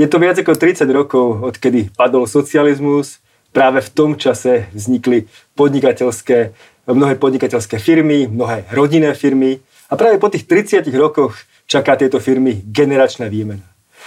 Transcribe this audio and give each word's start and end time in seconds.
Je 0.00 0.08
to 0.08 0.16
viac 0.16 0.40
ako 0.40 0.56
30 0.56 0.88
rokov, 0.96 1.44
odkedy 1.44 1.92
padol 1.92 2.24
socializmus. 2.24 3.20
Práve 3.52 3.84
v 3.84 3.90
tom 3.92 4.16
čase 4.16 4.70
vznikli 4.72 5.28
podnikateľské, 5.58 6.56
mnohé 6.88 7.20
podnikateľské 7.20 7.76
firmy, 7.76 8.24
mnohé 8.24 8.64
rodinné 8.72 9.12
firmy. 9.12 9.60
A 9.92 10.00
práve 10.00 10.16
po 10.16 10.32
tých 10.32 10.48
30 10.48 10.88
rokoch 10.96 11.36
čaká 11.68 12.00
tieto 12.00 12.16
firmy 12.16 12.64
generačná 12.64 13.28
výmena. 13.28 13.66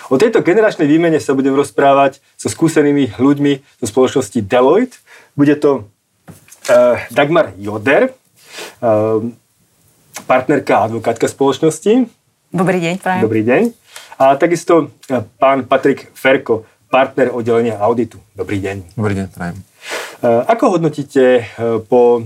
O 0.09 0.17
tejto 0.17 0.41
generačnej 0.41 0.89
výmene 0.89 1.21
sa 1.21 1.37
budem 1.37 1.53
rozprávať 1.53 2.23
so 2.39 2.49
skúsenými 2.49 3.13
ľuďmi 3.21 3.53
zo 3.83 3.85
spoločnosti 3.85 4.39
Deloitte. 4.41 4.97
Bude 5.37 5.53
to 5.61 5.85
uh, 6.73 6.97
Dagmar 7.13 7.53
Joder, 7.61 8.09
uh, 8.81 9.21
partnerka 10.25 10.79
a 10.79 10.85
advokátka 10.89 11.25
spoločnosti. 11.25 12.07
Dobrý 12.53 12.77
deň, 12.77 12.95
prajem. 13.01 13.21
Dobrý 13.25 13.41
deň. 13.41 13.63
A 14.21 14.37
takisto 14.37 14.93
e, 15.09 15.25
pán 15.41 15.65
Patrik 15.65 16.13
Ferko, 16.13 16.69
partner 16.87 17.33
oddelenia 17.33 17.81
auditu. 17.81 18.21
Dobrý 18.37 18.61
deň. 18.61 18.93
Dobrý 18.93 19.17
deň, 19.17 19.27
prajem. 19.33 19.57
E, 19.57 19.63
ako 20.47 20.77
hodnotíte 20.77 21.23
e, 21.41 21.43
po 21.81 22.21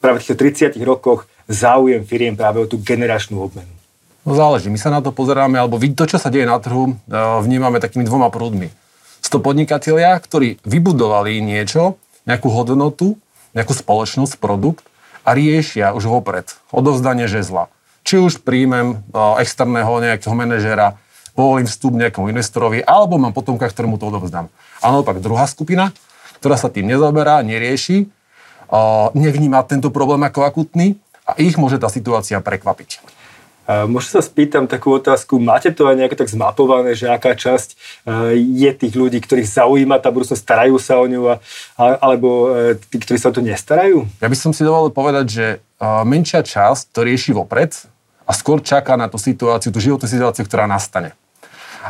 práve 0.00 0.24
týchto 0.24 0.40
30 0.40 0.80
rokoch 0.80 1.28
záujem 1.44 2.02
firiem 2.08 2.34
práve 2.34 2.64
o 2.64 2.66
tú 2.66 2.80
generačnú 2.80 3.38
obmenu? 3.44 3.70
No 4.26 4.34
záleží. 4.34 4.66
My 4.72 4.80
sa 4.80 4.90
na 4.90 5.04
to 5.04 5.14
pozeráme, 5.14 5.54
alebo 5.54 5.78
to, 5.78 6.04
čo 6.08 6.18
sa 6.18 6.34
deje 6.34 6.50
na 6.50 6.58
trhu, 6.58 6.98
vnímame 7.46 7.78
takými 7.78 8.02
dvoma 8.02 8.26
prúdmi. 8.26 8.74
Sú 9.22 9.38
to 9.38 9.38
podnikatelia, 9.38 10.18
ktorí 10.18 10.58
vybudovali 10.66 11.38
niečo, 11.38 11.94
nejakú 12.26 12.50
hodnotu, 12.50 13.14
nejakú 13.54 13.70
spoločnosť, 13.70 14.42
produkt 14.42 14.82
a 15.26 15.34
riešia 15.34 15.90
už 15.90 16.06
vopred 16.06 16.54
odovzdanie 16.70 17.26
žezla. 17.26 17.66
Či 18.06 18.22
už 18.22 18.46
príjmem 18.46 19.02
externého 19.42 19.90
nejakého 19.98 20.30
manažera, 20.30 20.94
povolím 21.34 21.66
vstup 21.66 21.98
nejakému 21.98 22.30
investorovi, 22.30 22.86
alebo 22.86 23.18
mám 23.18 23.34
potomka, 23.34 23.66
ktorému 23.66 23.98
to 23.98 24.06
odovzdám. 24.14 24.46
A 24.78 24.86
naopak 24.94 25.18
druhá 25.18 25.50
skupina, 25.50 25.90
ktorá 26.38 26.54
sa 26.54 26.70
tým 26.70 26.86
nezaberá, 26.86 27.42
nerieši, 27.42 28.06
nevníma 29.12 29.66
tento 29.66 29.90
problém 29.90 30.22
ako 30.22 30.46
akutný 30.46 30.94
a 31.26 31.34
ich 31.42 31.58
môže 31.58 31.82
tá 31.82 31.90
situácia 31.90 32.38
prekvapiť. 32.38 33.15
Možno 33.66 34.18
sa 34.18 34.22
spýtam 34.22 34.70
takú 34.70 34.94
otázku, 34.94 35.42
máte 35.42 35.74
to 35.74 35.90
aj 35.90 35.98
nejako 35.98 36.22
tak 36.22 36.30
zmapované, 36.30 36.94
že 36.94 37.10
aká 37.10 37.34
časť 37.34 37.74
je 38.38 38.70
tých 38.70 38.94
ľudí, 38.94 39.18
ktorých 39.18 39.50
zaujíma 39.50 39.98
tá 39.98 40.14
budúcnosť, 40.14 40.38
starajú 40.38 40.78
sa 40.78 41.02
o 41.02 41.06
ňu, 41.10 41.34
alebo 41.76 42.54
e, 42.54 42.78
tí, 42.78 43.02
ktorí 43.02 43.18
sa 43.18 43.34
o 43.34 43.34
to 43.34 43.42
nestarajú? 43.42 44.06
Ja 44.22 44.30
by 44.30 44.38
som 44.38 44.54
si 44.54 44.62
dovolil 44.62 44.94
povedať, 44.94 45.26
že 45.26 45.46
menšia 45.82 46.46
časť 46.46 46.94
to 46.94 47.02
rieši 47.02 47.34
vopred 47.34 47.74
a 48.22 48.30
skôr 48.30 48.62
čaká 48.62 48.94
na 48.94 49.10
tú 49.10 49.18
situáciu, 49.18 49.74
tú 49.74 49.82
životnú 49.82 50.06
situáciu, 50.06 50.46
ktorá 50.46 50.70
nastane. 50.70 51.18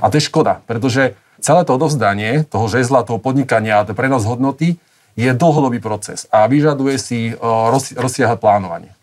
A 0.00 0.08
to 0.08 0.16
je 0.16 0.28
škoda, 0.32 0.64
pretože 0.64 1.12
celé 1.44 1.60
to 1.68 1.76
odovzdanie 1.76 2.48
toho 2.48 2.72
žezla, 2.72 3.04
toho 3.04 3.20
podnikania 3.20 3.84
a 3.84 3.86
to 3.86 3.92
prenos 3.92 4.24
hodnoty 4.24 4.80
je 5.12 5.28
dlhodobý 5.32 5.80
proces 5.80 6.24
a 6.32 6.48
vyžaduje 6.48 6.96
si 6.96 7.18
roz, 7.40 7.92
rozsiahle 7.92 8.40
plánovanie. 8.40 8.95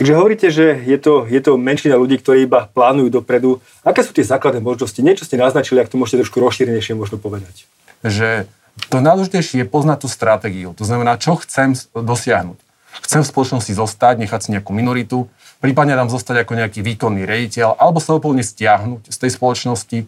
Takže 0.00 0.16
hovoríte, 0.16 0.48
že 0.48 0.80
je 0.80 0.96
to, 0.96 1.28
je 1.28 1.36
to 1.44 1.60
menšina 1.60 2.00
ľudí, 2.00 2.16
ktorí 2.16 2.48
iba 2.48 2.72
plánujú 2.72 3.20
dopredu. 3.20 3.60
Aké 3.84 4.00
sú 4.00 4.16
tie 4.16 4.24
základné 4.24 4.64
možnosti? 4.64 4.96
Niečo 4.96 5.28
ste 5.28 5.36
naznačili, 5.36 5.76
ak 5.76 5.92
to 5.92 6.00
môžete 6.00 6.24
trošku 6.24 6.40
rozšírenejšie 6.40 6.96
možno 6.96 7.20
povedať. 7.20 7.68
Že 8.00 8.48
to 8.88 9.04
najdôležitejšie 9.04 9.60
je 9.60 9.66
poznať 9.68 10.00
tú 10.00 10.08
stratégiu. 10.08 10.72
To 10.80 10.88
znamená, 10.88 11.20
čo 11.20 11.36
chcem 11.44 11.76
dosiahnuť. 11.92 12.56
Chcem 13.04 13.20
v 13.20 13.28
spoločnosti 13.28 13.76
zostať, 13.76 14.24
nechať 14.24 14.40
si 14.40 14.48
nejakú 14.56 14.72
minoritu, 14.72 15.28
prípadne 15.60 15.92
tam 15.92 16.08
zostať 16.08 16.48
ako 16.48 16.56
nejaký 16.56 16.80
výkonný 16.80 17.28
rejiteľ, 17.28 17.76
alebo 17.76 18.00
sa 18.00 18.16
úplne 18.16 18.40
stiahnuť 18.40 19.04
z 19.04 19.16
tej 19.20 19.30
spoločnosti. 19.36 19.98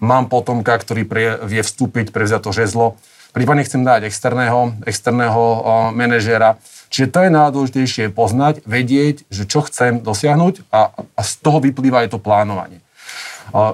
Mám 0.00 0.32
potomka, 0.32 0.72
ktorý 0.80 1.04
pre, 1.04 1.36
vie 1.44 1.60
vstúpiť, 1.60 2.08
prevziať 2.08 2.40
to 2.40 2.56
žezlo. 2.56 2.96
Prípadne 3.36 3.64
chcem 3.68 3.84
dať 3.84 4.08
externého, 4.08 4.76
externého 4.88 5.40
o, 5.40 5.60
manažéra. 5.92 6.60
Čiže 6.92 7.08
to 7.08 7.18
je 7.24 7.30
najdôležitejšie 7.32 8.04
poznať, 8.12 8.68
vedieť, 8.68 9.24
že 9.32 9.48
čo 9.48 9.64
chcem 9.64 10.04
dosiahnuť 10.04 10.68
a, 10.68 10.92
a 10.92 11.20
z 11.24 11.32
toho 11.40 11.64
vyplýva 11.64 12.04
aj 12.04 12.12
to 12.12 12.18
plánovanie. 12.20 12.84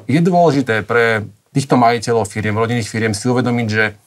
Je 0.06 0.23
dôležité 0.23 0.87
pre 0.87 1.27
týchto 1.51 1.75
majiteľov 1.75 2.31
firiem, 2.31 2.55
rodinných 2.55 2.87
firiem 2.87 3.19
si 3.19 3.27
uvedomiť, 3.27 3.67
že 3.67 3.99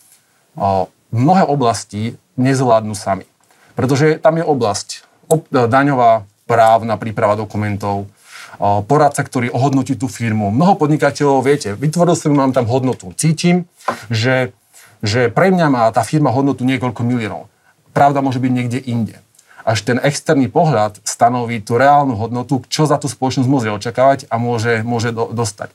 mnohé 1.12 1.44
oblasti 1.44 2.16
nezvládnu 2.40 2.96
sami. 2.96 3.28
Pretože 3.76 4.16
tam 4.24 4.40
je 4.40 4.48
oblasť 4.48 5.04
ob, 5.28 5.44
daňová, 5.52 6.24
právna 6.48 6.96
príprava 6.96 7.36
dokumentov, 7.36 8.08
poradca, 8.62 9.28
ktorý 9.28 9.52
ohodnotí 9.52 10.00
tú 10.00 10.08
firmu. 10.08 10.56
Mnoho 10.56 10.80
podnikateľov, 10.80 11.44
viete, 11.44 11.76
vytvoril 11.76 12.16
som, 12.16 12.32
mám 12.32 12.56
tam 12.56 12.64
hodnotu. 12.64 13.12
Cítim, 13.20 13.68
že, 14.08 14.56
že 15.04 15.28
pre 15.28 15.52
mňa 15.52 15.68
má 15.68 15.84
tá 15.92 16.00
firma 16.08 16.32
hodnotu 16.32 16.64
niekoľko 16.64 17.04
miliónov. 17.04 17.50
Pravda 17.91 18.24
môže 18.24 18.40
byť 18.40 18.52
niekde 18.52 18.79
inde. 18.79 19.16
Až 19.62 19.85
ten 19.85 20.02
externý 20.02 20.50
pohľad 20.50 20.97
stanoví 21.06 21.62
tú 21.62 21.78
reálnu 21.78 22.18
hodnotu, 22.18 22.66
čo 22.66 22.90
za 22.90 22.97
tú 22.97 23.06
spoločnosť 23.06 23.46
môže 23.46 23.69
očakávať 23.69 24.25
a 24.31 24.41
môže, 24.41 24.81
môže 24.81 25.13
do, 25.13 25.29
dostať. 25.29 25.69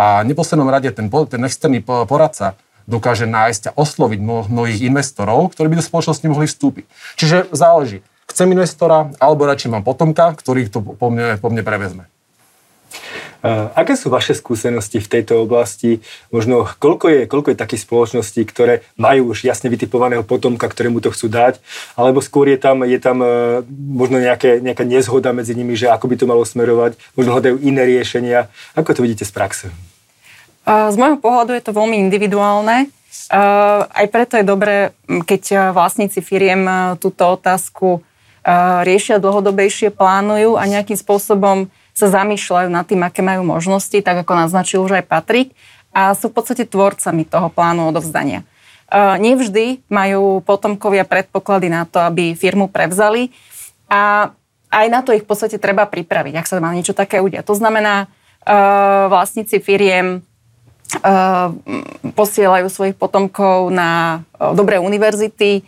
A 0.00 0.24
v 0.24 0.32
neposlednom 0.32 0.70
rade 0.70 0.88
ten, 0.92 1.10
ten 1.10 1.42
externý 1.44 1.84
poradca 1.84 2.56
dokáže 2.88 3.28
nájsť 3.28 3.62
a 3.70 3.76
osloviť 3.76 4.18
mnohých 4.48 4.80
investorov, 4.88 5.52
ktorí 5.52 5.68
by 5.70 5.76
do 5.78 5.84
spoločnosti 5.84 6.26
mohli 6.26 6.48
vstúpiť. 6.48 6.84
Čiže 7.20 7.52
záleží 7.52 8.00
chcem 8.30 8.46
investora, 8.54 9.10
alebo 9.18 9.46
radšej 9.46 9.70
mám 9.74 9.82
potomka, 9.82 10.32
ktorý 10.38 10.70
to 10.70 10.80
po 10.80 11.06
mne, 11.10 11.36
po 11.42 11.50
mne 11.50 11.66
prevezme. 11.66 12.06
Aké 13.72 13.96
sú 13.96 14.12
vaše 14.12 14.36
skúsenosti 14.36 15.00
v 15.00 15.08
tejto 15.08 15.40
oblasti? 15.40 16.04
Možno 16.28 16.68
koľko 16.76 17.06
je, 17.08 17.20
koľko 17.24 17.54
je 17.54 17.62
takých 17.62 17.88
spoločností, 17.88 18.44
ktoré 18.44 18.84
majú 19.00 19.32
už 19.32 19.48
jasne 19.48 19.72
vytipovaného 19.72 20.20
potomka, 20.20 20.68
ktorému 20.68 21.00
to 21.00 21.08
chcú 21.08 21.32
dať? 21.32 21.56
Alebo 21.96 22.20
skôr 22.20 22.52
je 22.52 22.60
tam, 22.60 22.84
je 22.84 23.00
tam 23.00 23.24
e, 23.24 23.64
možno 23.72 24.20
nejaké, 24.20 24.60
nejaká 24.60 24.84
nezhoda 24.84 25.32
medzi 25.32 25.56
nimi, 25.56 25.72
že 25.72 25.88
ako 25.88 26.12
by 26.12 26.14
to 26.20 26.28
malo 26.28 26.44
smerovať? 26.44 27.00
Možno 27.16 27.40
hľadajú 27.40 27.56
iné 27.64 27.88
riešenia? 27.88 28.52
Ako 28.76 28.92
to 28.92 29.00
vidíte 29.08 29.24
z 29.24 29.32
praxe? 29.32 29.66
Z 30.68 30.96
môjho 31.00 31.16
pohľadu 31.16 31.56
je 31.56 31.64
to 31.64 31.72
veľmi 31.72 31.96
individuálne. 31.96 32.92
Aj 33.88 34.06
preto 34.12 34.36
je 34.36 34.44
dobré, 34.44 34.92
keď 35.08 35.72
vlastníci 35.72 36.20
firiem 36.20 36.94
túto 37.00 37.24
otázku 37.24 38.04
riešia 38.84 39.20
dlhodobejšie, 39.20 39.92
plánujú 39.92 40.60
a 40.60 40.64
nejakým 40.68 40.96
spôsobom 40.96 41.72
sa 41.94 42.06
zamýšľajú 42.08 42.68
nad 42.70 42.84
tým, 42.86 43.02
aké 43.04 43.20
majú 43.20 43.44
možnosti, 43.44 43.98
tak 44.00 44.22
ako 44.24 44.32
naznačil 44.46 44.82
už 44.82 45.02
aj 45.02 45.08
Patrik, 45.10 45.52
a 45.90 46.14
sú 46.14 46.30
v 46.30 46.38
podstate 46.38 46.70
tvorcami 46.70 47.26
toho 47.26 47.50
plánu 47.50 47.90
odovzdania. 47.90 48.46
Nevždy 48.94 49.86
majú 49.90 50.42
potomkovia 50.42 51.02
predpoklady 51.02 51.66
na 51.70 51.82
to, 51.86 51.98
aby 52.02 52.34
firmu 52.38 52.70
prevzali 52.70 53.34
a 53.90 54.30
aj 54.70 54.86
na 54.86 55.02
to 55.02 55.10
ich 55.10 55.26
v 55.26 55.30
podstate 55.30 55.58
treba 55.58 55.86
pripraviť, 55.86 56.34
ak 56.38 56.46
sa 56.46 56.62
má 56.62 56.70
niečo 56.70 56.94
také 56.94 57.18
udiať. 57.18 57.42
To 57.42 57.58
znamená, 57.58 58.06
vlastníci 59.10 59.58
firiem 59.58 60.22
posielajú 62.14 62.66
svojich 62.70 62.98
potomkov 62.98 63.70
na 63.70 64.22
dobré 64.54 64.78
univerzity, 64.78 65.66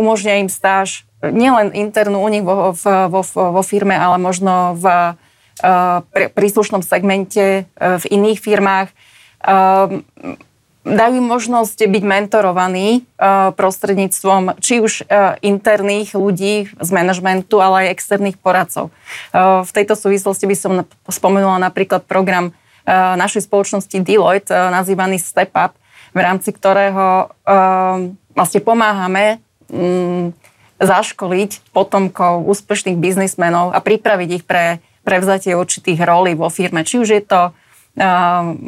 umožňuje 0.00 0.36
im 0.44 0.50
stáž 0.52 1.04
nielen 1.24 1.72
internú 1.72 2.20
u 2.24 2.28
nich 2.28 2.44
vo, 2.44 2.72
vo, 2.76 3.22
vo 3.32 3.62
firme, 3.64 3.96
ale 3.96 4.20
možno 4.20 4.76
v 4.76 5.16
príslušnom 6.36 6.84
segmente 6.84 7.64
uh, 7.64 7.96
v 8.00 8.04
iných 8.12 8.38
firmách. 8.40 8.88
Uh, 9.40 10.04
dajú 10.86 11.18
možnosť 11.18 11.82
byť 11.82 12.04
mentorovaní 12.06 13.02
prostredníctvom 13.58 14.54
či 14.62 14.78
už 14.78 15.02
interných 15.42 16.14
ľudí 16.14 16.70
z 16.78 16.90
manažmentu, 16.94 17.58
ale 17.58 17.90
aj 17.90 17.98
externých 17.98 18.38
poradcov. 18.38 18.94
V 19.34 19.70
tejto 19.74 19.98
súvislosti 19.98 20.46
by 20.46 20.54
som 20.54 20.72
spomenula 21.10 21.58
napríklad 21.58 22.06
program 22.06 22.54
našej 22.86 23.50
spoločnosti 23.50 23.98
Deloitte, 23.98 24.54
nazývaný 24.54 25.18
Step 25.18 25.50
Up, 25.58 25.74
v 26.14 26.22
rámci 26.22 26.54
ktorého 26.54 27.34
vlastne 28.30 28.60
pomáhame 28.62 29.42
um, 29.66 30.30
zaškoliť 30.76 31.72
potomkov 31.72 32.44
úspešných 32.44 33.00
biznismenov 33.00 33.72
a 33.72 33.80
pripraviť 33.80 34.28
ich 34.28 34.44
pre 34.44 34.84
prevzatie 35.06 35.54
určitých 35.54 36.02
rolí 36.02 36.34
vo 36.34 36.50
firme. 36.50 36.82
Či 36.82 36.98
už 36.98 37.08
je 37.14 37.22
to 37.22 37.54
uh, 37.54 37.54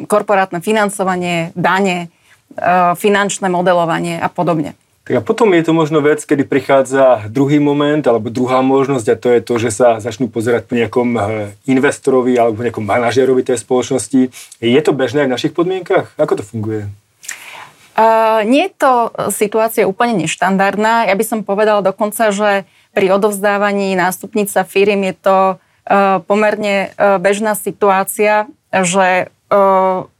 korporátne 0.07 0.63
financovanie, 0.63 1.51
dane, 1.59 2.07
uh, 2.55 2.95
finančné 2.95 3.51
modelovanie 3.51 4.15
a 4.15 4.31
podobne. 4.31 4.79
Tak 5.03 5.19
a 5.19 5.25
potom 5.25 5.51
je 5.57 5.65
to 5.65 5.73
možno 5.75 5.99
vec, 5.99 6.23
kedy 6.23 6.47
prichádza 6.47 7.27
druhý 7.27 7.59
moment 7.59 8.05
alebo 8.07 8.31
druhá 8.31 8.63
možnosť 8.63 9.07
a 9.09 9.19
to 9.19 9.27
je 9.35 9.41
to, 9.41 9.53
že 9.57 9.69
sa 9.73 9.87
začnú 9.99 10.31
pozerať 10.31 10.71
po 10.71 10.79
nejakom 10.79 11.09
uh, 11.19 11.23
investorovi 11.67 12.39
alebo 12.39 12.63
nejakom 12.63 12.87
manažerovi 12.87 13.43
tej 13.43 13.59
spoločnosti. 13.59 14.31
Je 14.63 14.81
to 14.85 14.95
bežné 14.95 15.25
aj 15.25 15.27
v 15.27 15.35
našich 15.35 15.53
podmienkach? 15.57 16.15
Ako 16.15 16.39
to 16.39 16.47
funguje? 16.47 16.87
Uh, 17.99 18.47
nie 18.47 18.71
je 18.71 18.79
to 18.79 18.93
situácia 19.27 19.83
úplne 19.83 20.15
neštandardná. 20.23 21.11
Ja 21.11 21.15
by 21.19 21.25
som 21.27 21.43
povedala 21.43 21.83
dokonca, 21.83 22.31
že 22.31 22.63
pri 22.95 23.11
odovzdávaní 23.11 23.91
nástupnica 23.99 24.63
firiem 24.63 25.03
je 25.11 25.15
to 25.19 25.37
pomerne 26.29 26.93
bežná 27.17 27.57
situácia, 27.57 28.45
že 28.69 29.33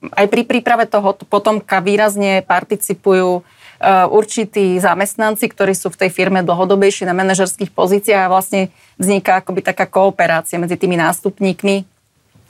aj 0.02 0.26
pri 0.26 0.42
príprave 0.42 0.90
toho 0.90 1.14
potomka 1.30 1.78
výrazne 1.86 2.42
participujú 2.42 3.46
určití 4.10 4.76
zamestnanci, 4.82 5.48
ktorí 5.48 5.72
sú 5.78 5.94
v 5.94 6.04
tej 6.04 6.10
firme 6.12 6.44
dlhodobejšie 6.44 7.08
na 7.08 7.16
manažerských 7.16 7.72
pozíciách 7.72 8.26
a 8.26 8.34
vlastne 8.34 8.74
vzniká 8.98 9.40
akoby 9.40 9.64
taká 9.64 9.88
kooperácia 9.88 10.60
medzi 10.60 10.76
tými 10.76 11.00
nástupníkmi 11.00 11.86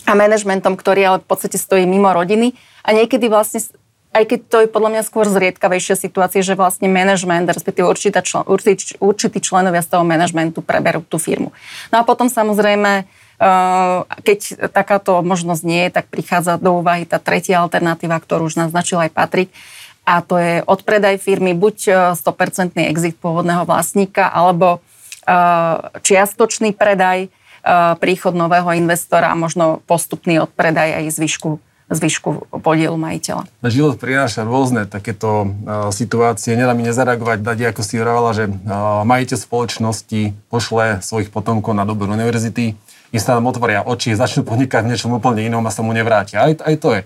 a 0.07 0.15
manažmentom, 0.15 0.79
ktorý 0.79 1.01
ale 1.05 1.17
v 1.21 1.27
podstate 1.27 1.59
stojí 1.59 1.83
mimo 1.83 2.09
rodiny. 2.09 2.55
A 2.81 2.95
niekedy 2.95 3.29
vlastne 3.29 3.61
aj 4.09 4.23
keď 4.25 4.39
to 4.49 4.57
je 4.65 4.73
podľa 4.73 4.89
mňa 4.97 5.03
skôr 5.05 5.29
zriedkavejšia 5.29 5.93
situácia, 5.93 6.41
že 6.41 6.57
vlastne 6.57 6.89
management, 6.89 7.53
respektíve 7.53 7.85
určitá 7.85 8.25
člen, 8.25 8.41
určitý, 8.49 8.97
určití 8.97 9.37
členovia 9.37 9.85
z 9.85 9.93
toho 9.93 10.01
managementu 10.01 10.65
preberú 10.65 11.05
tú 11.05 11.21
firmu. 11.21 11.53
No 11.93 12.01
a 12.01 12.03
potom 12.03 12.25
samozrejme, 12.25 13.05
eh, 13.05 13.97
keď 14.25 14.69
takáto 14.73 15.21
možnosť 15.21 15.61
nie 15.61 15.85
je, 15.87 16.01
tak 16.01 16.09
prichádza 16.09 16.57
do 16.57 16.81
úvahy 16.81 17.05
tá 17.05 17.21
tretia 17.21 17.61
alternatíva, 17.61 18.17
ktorú 18.17 18.49
už 18.49 18.57
naznačil 18.57 18.97
aj 18.97 19.13
Patrik, 19.13 19.49
a 20.09 20.25
to 20.25 20.41
je 20.41 20.65
odpredaj 20.65 21.21
firmy, 21.21 21.53
buď 21.53 22.09
100% 22.17 22.81
eh, 22.81 22.89
exit 22.89 23.13
pôvodného 23.21 23.61
vlastníka, 23.69 24.25
alebo 24.25 24.81
eh, 25.29 26.01
čiastočný 26.01 26.73
predaj, 26.73 27.29
príchod 27.99 28.31
nového 28.31 28.71
investora 28.71 29.35
a 29.35 29.37
možno 29.37 29.83
postupný 29.83 30.39
odpredaj 30.39 30.95
aj 30.95 31.05
zvyšku 31.11 31.59
zvyšku 31.89 32.61
podielu 32.61 32.93
majiteľa. 32.93 33.49
Život 33.65 33.97
prináša 33.97 34.45
rôzne 34.45 34.85
takéto 34.85 35.49
situácie. 35.89 36.53
Nedá 36.53 36.77
mi 36.77 36.85
nezareagovať, 36.85 37.41
Dadi, 37.41 37.65
ako 37.65 37.81
si 37.81 37.97
hovorila, 37.97 38.31
že 38.37 38.45
uh, 38.45 39.01
majiteľ 39.09 39.37
spoločnosti 39.41 40.21
pošle 40.53 41.01
svojich 41.01 41.33
potomkov 41.33 41.73
na 41.73 41.89
dobrú 41.89 42.13
univerzity, 42.13 42.77
im 43.09 43.17
sa 43.17 43.33
tam 43.33 43.49
otvoria 43.49 43.81
oči, 43.81 44.13
začnú 44.13 44.45
podnikať 44.45 44.85
v 44.85 44.89
niečom 44.93 45.17
úplne 45.17 45.41
inom 45.41 45.65
a 45.65 45.73
sa 45.73 45.81
mu 45.81 45.89
nevrátia. 45.89 46.45
Aj, 46.45 46.53
aj 46.61 46.75
to 46.77 46.93
je. 46.93 47.01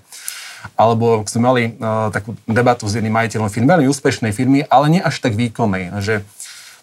Alebo 0.75 1.24
sme 1.27 1.41
mali 1.44 1.63
takú 2.12 2.35
debatu 2.44 2.88
s 2.88 2.95
jedným 2.95 3.15
majiteľom 3.15 3.47
firmy, 3.47 3.68
veľmi 3.71 3.88
úspešnej 3.88 4.35
firmy, 4.35 4.68
ale 4.68 4.91
nie 4.91 5.01
až 5.03 5.24
tak 5.24 5.35
výkonnej. 5.39 5.95
Že 6.03 6.27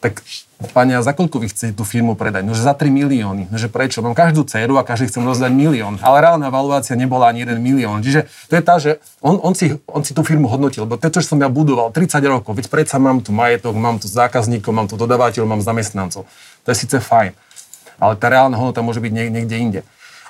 tak 0.00 0.24
pani, 0.68 0.92
za 1.00 1.16
koľko 1.16 1.40
vy 1.40 1.48
chcete 1.48 1.72
tú 1.72 1.88
firmu 1.88 2.12
predať? 2.12 2.44
No, 2.44 2.52
že 2.52 2.60
za 2.60 2.76
3 2.76 2.92
milióny. 2.92 3.48
No, 3.48 3.56
že 3.56 3.72
prečo? 3.72 4.04
Mám 4.04 4.12
každú 4.12 4.44
dceru 4.44 4.76
a 4.76 4.84
každý 4.84 5.08
chcem 5.08 5.24
rozdať 5.24 5.48
milión. 5.56 5.96
Ale 6.04 6.20
reálna 6.20 6.52
valuácia 6.52 6.92
nebola 7.00 7.32
ani 7.32 7.48
1 7.48 7.56
milión. 7.56 8.04
Čiže 8.04 8.28
to 8.52 8.52
je 8.56 8.62
tá, 8.62 8.76
že 8.76 9.00
on, 9.24 9.40
on, 9.40 9.56
si, 9.56 9.72
on 9.88 10.04
si 10.04 10.12
tú 10.12 10.20
firmu 10.20 10.52
hodnotil, 10.52 10.84
lebo 10.84 11.00
to, 11.00 11.08
čo 11.08 11.24
som 11.24 11.40
ja 11.40 11.48
budoval 11.48 11.92
30 11.96 12.20
rokov, 12.28 12.52
veď 12.52 12.68
predsa 12.68 13.00
mám 13.00 13.24
tu 13.24 13.32
majetok, 13.32 13.72
mám 13.72 13.96
tu 13.96 14.04
zákazníkov, 14.04 14.70
mám 14.72 14.88
tu 14.88 15.00
dodávateľov, 15.00 15.48
mám 15.48 15.62
zamestnancov. 15.64 16.28
To 16.64 16.68
je 16.68 16.76
síce 16.76 17.00
fajn. 17.00 17.32
Ale 17.96 18.12
tá 18.20 18.28
reálna 18.28 18.60
hodnota 18.60 18.84
môže 18.84 19.00
byť 19.00 19.12
niekde 19.12 19.56
inde. 19.56 19.80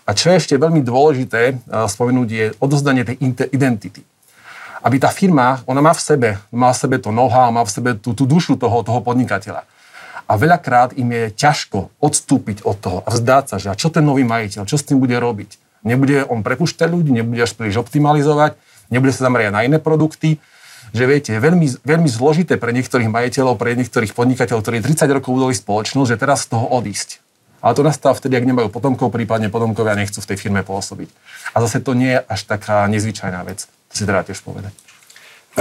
A 0.06 0.15
čo 0.15 0.31
je 0.31 0.43
ešte 0.43 0.55
veľmi 0.59 0.82
dôležité 0.82 1.59
spomenúť, 1.71 2.29
je 2.31 2.44
odozdanie 2.62 3.03
tej 3.03 3.19
identity 3.50 4.03
aby 4.81 4.97
tá 4.97 5.12
firma, 5.12 5.61
ona 5.69 5.85
má 5.85 5.93
v 5.93 6.00
sebe, 6.00 6.29
má 6.49 6.73
v 6.73 6.81
sebe 6.81 6.97
to 6.97 7.12
noha, 7.12 7.53
má 7.53 7.61
v 7.65 7.73
sebe 7.73 7.91
tú, 8.00 8.17
tú 8.17 8.25
dušu 8.25 8.56
toho, 8.56 8.81
toho 8.81 9.00
podnikateľa. 9.05 9.69
A 10.31 10.38
veľakrát 10.38 10.94
im 10.94 11.11
je 11.11 11.35
ťažko 11.35 11.91
odstúpiť 11.99 12.62
od 12.62 12.79
toho 12.79 12.99
a 13.03 13.11
vzdať 13.11 13.44
sa, 13.50 13.56
že 13.59 13.67
a 13.67 13.75
čo 13.75 13.91
ten 13.91 14.06
nový 14.06 14.23
majiteľ, 14.23 14.62
čo 14.62 14.79
s 14.79 14.87
tým 14.87 15.03
bude 15.03 15.19
robiť. 15.19 15.59
Nebude 15.82 16.23
on 16.31 16.47
prepušťať 16.47 16.87
ľudí, 16.87 17.11
nebude 17.11 17.43
až 17.43 17.59
príliš 17.59 17.82
optimalizovať, 17.82 18.55
nebude 18.94 19.11
sa 19.11 19.27
zameriať 19.27 19.50
na 19.50 19.67
iné 19.67 19.82
produkty. 19.82 20.38
Že 20.94 21.05
viete, 21.06 21.31
je 21.35 21.43
veľmi, 21.43 21.82
veľmi 21.82 22.11
zložité 22.11 22.59
pre 22.59 22.71
niektorých 22.71 23.11
majiteľov, 23.11 23.59
pre 23.59 23.75
niektorých 23.75 24.15
podnikateľov, 24.15 24.62
ktorí 24.62 24.79
30 24.82 25.19
rokov 25.19 25.35
budoli 25.35 25.55
spoločnosť, 25.55 26.09
že 26.15 26.19
teraz 26.19 26.47
z 26.47 26.55
toho 26.55 26.67
odísť. 26.79 27.23
Ale 27.62 27.77
to 27.77 27.87
nastáva 27.87 28.17
vtedy, 28.17 28.35
ak 28.41 28.49
nemajú 28.49 28.73
potomkov, 28.73 29.12
prípadne 29.12 29.53
potomkovia 29.53 29.94
nechcú 29.94 30.19
v 30.19 30.29
tej 30.35 30.38
firme 30.41 30.65
pôsobiť. 30.67 31.11
A 31.55 31.62
zase 31.62 31.79
to 31.85 31.94
nie 31.94 32.17
je 32.17 32.21
až 32.27 32.41
taká 32.49 32.88
nezvyčajná 32.88 33.44
vec. 33.47 33.71
To 33.91 33.94
si 33.94 34.03
treba 34.09 34.25
tiež 34.27 34.41
povedať. 34.43 34.90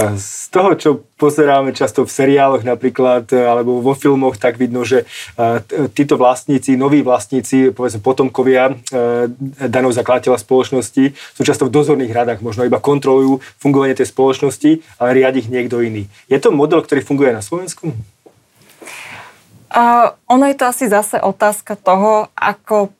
Z 0.00 0.48
toho, 0.54 0.70
čo 0.78 0.90
pozeráme 1.20 1.76
často 1.76 2.06
v 2.06 2.10
seriáloch 2.10 2.64
napríklad, 2.64 3.28
e, 3.34 3.42
alebo 3.42 3.84
vo 3.84 3.92
filmoch, 3.92 4.40
tak 4.40 4.56
vidno, 4.56 4.86
že 4.86 5.04
e, 5.36 5.60
títo 5.92 6.16
vlastníci, 6.16 6.78
noví 6.78 7.04
vlastníci, 7.04 7.74
povedzme 7.74 8.00
potomkovia 8.00 8.72
e, 8.72 9.28
daného 9.68 9.92
zakladateľa 9.92 10.40
spoločnosti 10.40 11.04
sú 11.12 11.42
často 11.44 11.68
v 11.68 11.74
dozorných 11.74 12.14
radách, 12.14 12.40
možno 12.40 12.64
iba 12.64 12.80
kontrolujú 12.80 13.44
fungovanie 13.60 13.92
tej 13.92 14.08
spoločnosti, 14.08 14.80
ale 14.96 15.16
riadi 15.16 15.44
ich 15.44 15.52
niekto 15.52 15.82
iný. 15.84 16.08
Je 16.32 16.38
to 16.40 16.54
model, 16.54 16.80
ktorý 16.80 17.04
funguje 17.04 17.34
na 17.36 17.44
Slovensku? 17.44 17.92
Uh, 19.70 20.18
ono 20.26 20.50
je 20.50 20.56
to 20.58 20.66
asi 20.66 20.90
zase 20.90 21.22
otázka 21.22 21.78
toho, 21.78 22.26
ako 22.34 22.90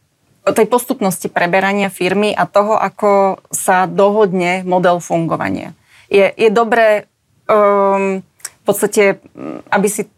tej 0.54 0.66
postupnosti 0.66 1.28
preberania 1.28 1.92
firmy 1.92 2.32
a 2.32 2.48
toho, 2.48 2.78
ako 2.78 3.42
sa 3.52 3.84
dohodne 3.84 4.62
model 4.64 5.02
fungovania. 5.02 5.76
Je, 6.10 6.26
je 6.34 6.50
dobré 6.50 7.06
um, 7.46 8.20
v 8.20 8.62
podstate, 8.66 9.22
aby 9.70 9.88
si 9.88 10.10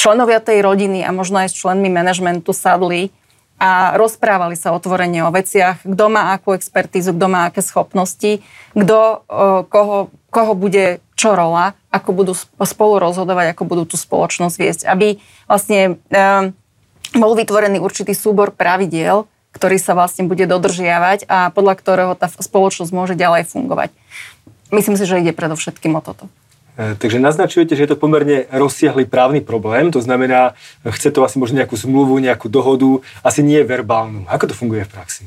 členovia 0.00 0.40
tej 0.40 0.64
rodiny 0.64 1.04
a 1.04 1.12
možno 1.12 1.44
aj 1.44 1.52
s 1.52 1.58
členmi 1.60 1.92
manažmentu 1.92 2.56
sadli 2.56 3.12
a 3.60 3.92
rozprávali 4.00 4.56
sa 4.56 4.72
otvorene 4.72 5.20
o 5.28 5.30
veciach, 5.30 5.84
kto 5.84 6.04
má 6.08 6.32
akú 6.32 6.56
expertízu, 6.56 7.12
kto 7.12 7.26
má 7.28 7.52
aké 7.52 7.60
schopnosti, 7.60 8.40
kto, 8.72 8.98
koho, 9.68 10.08
koho 10.32 10.52
bude 10.56 11.04
čo 11.12 11.36
rola, 11.36 11.76
ako 11.92 12.10
budú 12.16 12.32
spolu 12.64 12.96
rozhodovať, 12.96 13.52
ako 13.52 13.68
budú 13.68 13.84
tú 13.84 14.00
spoločnosť 14.00 14.56
viesť. 14.56 14.82
Aby 14.88 15.20
vlastne 15.44 16.00
um, 16.08 16.56
bol 17.12 17.36
vytvorený 17.36 17.76
určitý 17.84 18.16
súbor 18.16 18.56
pravidiel, 18.56 19.28
ktorý 19.52 19.76
sa 19.76 19.92
vlastne 19.92 20.24
bude 20.24 20.48
dodržiavať 20.48 21.28
a 21.28 21.52
podľa 21.52 21.74
ktorého 21.76 22.12
tá 22.16 22.32
spoločnosť 22.32 22.96
môže 22.96 23.14
ďalej 23.18 23.50
fungovať. 23.50 23.92
Myslím 24.70 24.94
si, 24.96 25.04
že 25.06 25.20
ide 25.20 25.34
predovšetkým 25.34 25.92
o 25.98 26.02
toto. 26.02 26.30
E, 26.78 26.94
takže 26.96 27.18
naznačujete, 27.20 27.76
že 27.76 27.84
je 27.84 27.90
to 27.92 28.00
pomerne 28.00 28.46
rozsiahly 28.48 29.04
právny 29.04 29.44
problém, 29.44 29.90
to 29.92 30.00
znamená, 30.00 30.54
chce 30.86 31.10
to 31.10 31.26
asi 31.26 31.36
možno 31.36 31.60
nejakú 31.60 31.76
zmluvu, 31.76 32.22
nejakú 32.22 32.48
dohodu, 32.48 33.04
asi 33.20 33.44
nie 33.44 33.60
verbálnu. 33.60 34.24
Ako 34.30 34.48
to 34.48 34.54
funguje 34.54 34.86
v 34.86 34.92
praxi? 34.94 35.24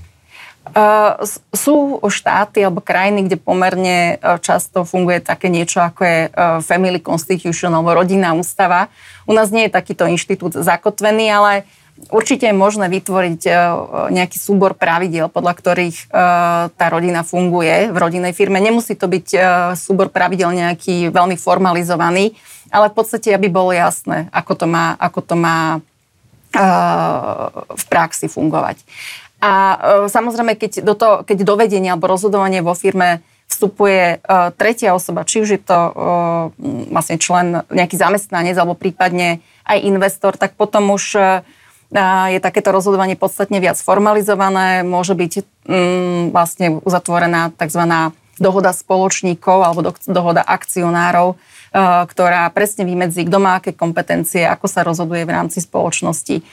Uh, 0.64 1.20
sú 1.52 2.00
štáty 2.08 2.64
alebo 2.64 2.80
krajiny, 2.80 3.28
kde 3.28 3.36
pomerne 3.36 4.16
uh, 4.24 4.40
často 4.40 4.88
funguje 4.88 5.20
také 5.20 5.52
niečo 5.52 5.84
ako 5.84 6.02
je 6.08 6.20
uh, 6.32 6.64
Family 6.64 7.04
Constitution 7.04 7.68
alebo 7.76 7.92
rodinná 7.92 8.32
ústava. 8.32 8.88
U 9.28 9.36
nás 9.36 9.52
nie 9.52 9.68
je 9.68 9.76
takýto 9.76 10.08
inštitút 10.08 10.56
zakotvený, 10.56 11.28
ale 11.36 11.68
Určite 12.12 12.50
je 12.50 12.56
možné 12.56 12.92
vytvoriť 12.92 13.42
e, 13.48 13.52
nejaký 14.12 14.38
súbor 14.42 14.76
pravidiel, 14.76 15.32
podľa 15.32 15.54
ktorých 15.56 15.98
e, 15.98 16.06
tá 16.74 16.86
rodina 16.92 17.24
funguje 17.24 17.94
v 17.94 17.98
rodinnej 17.98 18.34
firme. 18.36 18.60
Nemusí 18.60 18.98
to 18.98 19.08
byť 19.08 19.28
e, 19.32 19.40
súbor 19.80 20.12
pravidel 20.12 20.52
nejaký 20.52 21.14
veľmi 21.14 21.40
formalizovaný, 21.40 22.36
ale 22.74 22.92
v 22.92 22.96
podstate, 22.98 23.32
aby 23.32 23.48
bolo 23.48 23.72
jasné, 23.72 24.28
ako 24.36 24.54
to 24.58 24.66
má, 24.68 24.98
ako 25.00 25.22
to 25.22 25.36
má 25.38 25.80
v 27.74 27.86
praxi 27.90 28.30
fungovať. 28.30 28.86
A 29.42 29.52
samozrejme, 30.06 30.54
keď 30.54 30.86
do, 30.86 30.94
to, 30.94 31.26
keď 31.26 31.42
do 31.42 31.58
vedenia 31.58 31.98
alebo 31.98 32.14
rozhodovanie 32.14 32.62
vo 32.62 32.78
firme 32.78 33.26
vstupuje 33.50 34.22
tretia 34.54 34.94
osoba, 34.94 35.26
či 35.26 35.42
už 35.42 35.50
je 35.50 35.62
to 35.66 35.80
vlastne 36.94 37.18
člen, 37.18 37.66
nejaký 37.74 37.98
zamestnanec 37.98 38.54
alebo 38.54 38.78
prípadne 38.78 39.42
aj 39.66 39.82
investor, 39.82 40.38
tak 40.38 40.54
potom 40.54 40.94
už 40.94 41.18
je 41.94 42.40
takéto 42.42 42.74
rozhodovanie 42.74 43.14
podstatne 43.14 43.62
viac 43.62 43.78
formalizované, 43.78 44.82
môže 44.82 45.14
byť 45.14 45.34
mm, 45.70 46.22
vlastne 46.34 46.82
uzatvorená 46.82 47.54
tzv. 47.54 47.86
dohoda 48.42 48.74
spoločníkov 48.74 49.58
alebo 49.62 49.94
dohoda 50.10 50.42
akcionárov, 50.42 51.34
e, 51.34 51.36
ktorá 52.10 52.50
presne 52.50 52.90
vymedzí, 52.90 53.30
kto 53.30 53.38
má 53.38 53.62
aké 53.62 53.78
kompetencie, 53.78 54.42
ako 54.42 54.66
sa 54.66 54.82
rozhoduje 54.82 55.22
v 55.22 55.36
rámci 55.38 55.62
spoločnosti 55.62 56.42
e, 56.42 56.44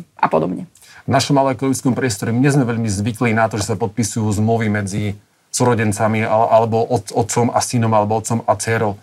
a 0.00 0.26
podobne. 0.32 0.64
V 1.04 1.10
našom 1.12 1.36
ekologickom 1.36 1.92
priestore 1.92 2.32
my 2.32 2.40
nie 2.40 2.52
sme 2.54 2.64
veľmi 2.64 2.88
zvykli 2.88 3.36
na 3.36 3.50
to, 3.52 3.60
že 3.60 3.68
sa 3.68 3.76
podpisujú 3.76 4.30
zmluvy 4.40 4.72
medzi 4.72 5.16
súrodencami 5.50 6.22
alebo 6.22 6.86
otcom 6.94 7.50
a 7.50 7.58
synom 7.58 7.90
alebo 7.90 8.22
otcom 8.22 8.46
a 8.46 8.54
dcerou. 8.54 8.94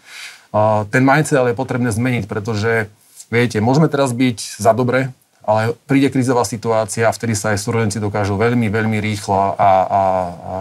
Ten 0.88 1.04
mindset 1.04 1.36
ale 1.36 1.52
je 1.52 1.60
potrebné 1.60 1.92
zmeniť, 1.92 2.24
pretože 2.26 2.88
viete, 3.28 3.60
môžeme 3.60 3.92
teraz 3.92 4.16
byť 4.16 4.56
za 4.56 4.72
dobre 4.72 5.12
ale 5.48 5.80
príde 5.88 6.12
krízová 6.12 6.44
situácia 6.44 7.08
a 7.08 7.16
vtedy 7.16 7.32
sa 7.32 7.56
aj 7.56 7.64
súrodenci 7.64 8.04
dokážu 8.04 8.36
veľmi, 8.36 8.68
veľmi 8.68 9.00
rýchlo 9.00 9.34
a, 9.34 9.48
a, 9.56 9.72
a 9.88 10.02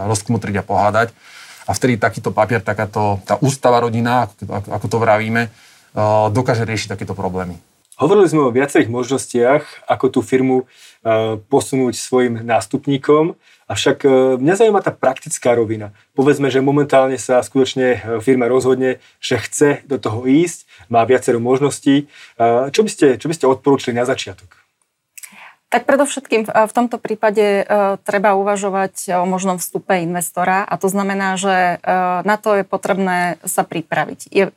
rozkmutriť 0.07 0.55
a 0.55 0.63
pohádať. 0.63 1.11
A 1.67 1.75
vtedy 1.75 1.99
takýto 1.99 2.31
papier, 2.31 2.63
takáto 2.63 3.19
tá 3.27 3.35
ústava 3.43 3.83
rodina, 3.83 4.31
ako, 4.31 4.71
ako 4.71 4.85
to 4.87 4.97
vravíme, 5.03 5.51
dokáže 6.31 6.63
riešiť 6.63 6.95
takéto 6.95 7.11
problémy. 7.11 7.59
Hovorili 7.99 8.29
sme 8.29 8.47
o 8.47 8.53
viacerých 8.53 8.93
možnostiach, 8.93 9.89
ako 9.89 10.05
tú 10.07 10.19
firmu 10.21 10.63
e, 10.63 10.65
posunúť 11.49 11.97
svojim 11.97 12.45
nástupníkom, 12.45 13.33
avšak 13.65 14.05
e, 14.05 14.09
mňa 14.37 14.53
zaujíma 14.53 14.85
tá 14.85 14.93
praktická 14.93 15.57
rovina. 15.57 15.89
Povedzme, 16.13 16.53
že 16.53 16.61
momentálne 16.61 17.17
sa 17.17 17.41
skutočne 17.41 18.21
firma 18.21 18.45
rozhodne, 18.45 19.01
že 19.17 19.41
chce 19.41 19.69
do 19.89 19.97
toho 19.97 20.29
ísť, 20.29 20.69
má 20.93 21.01
viacero 21.09 21.41
možností. 21.41 22.05
Čo 22.69 22.81
by 22.85 22.89
ste, 22.89 23.07
čo 23.17 23.27
by 23.27 23.33
ste 23.33 23.49
odporúčili 23.49 23.97
na 23.97 24.05
začiatok? 24.05 24.56
Tak 25.67 25.83
predovšetkým 25.83 26.47
v 26.47 26.71
tomto 26.71 26.95
prípade 26.95 27.67
treba 28.07 28.39
uvažovať 28.39 29.19
o 29.19 29.25
možnom 29.27 29.59
vstupe 29.59 29.99
investora 29.99 30.63
a 30.63 30.79
to 30.79 30.87
znamená, 30.87 31.35
že 31.35 31.83
na 32.23 32.35
to 32.39 32.55
je 32.55 32.63
potrebné 32.63 33.35
sa 33.43 33.67
pripraviť. 33.67 34.31
Je 34.31 34.55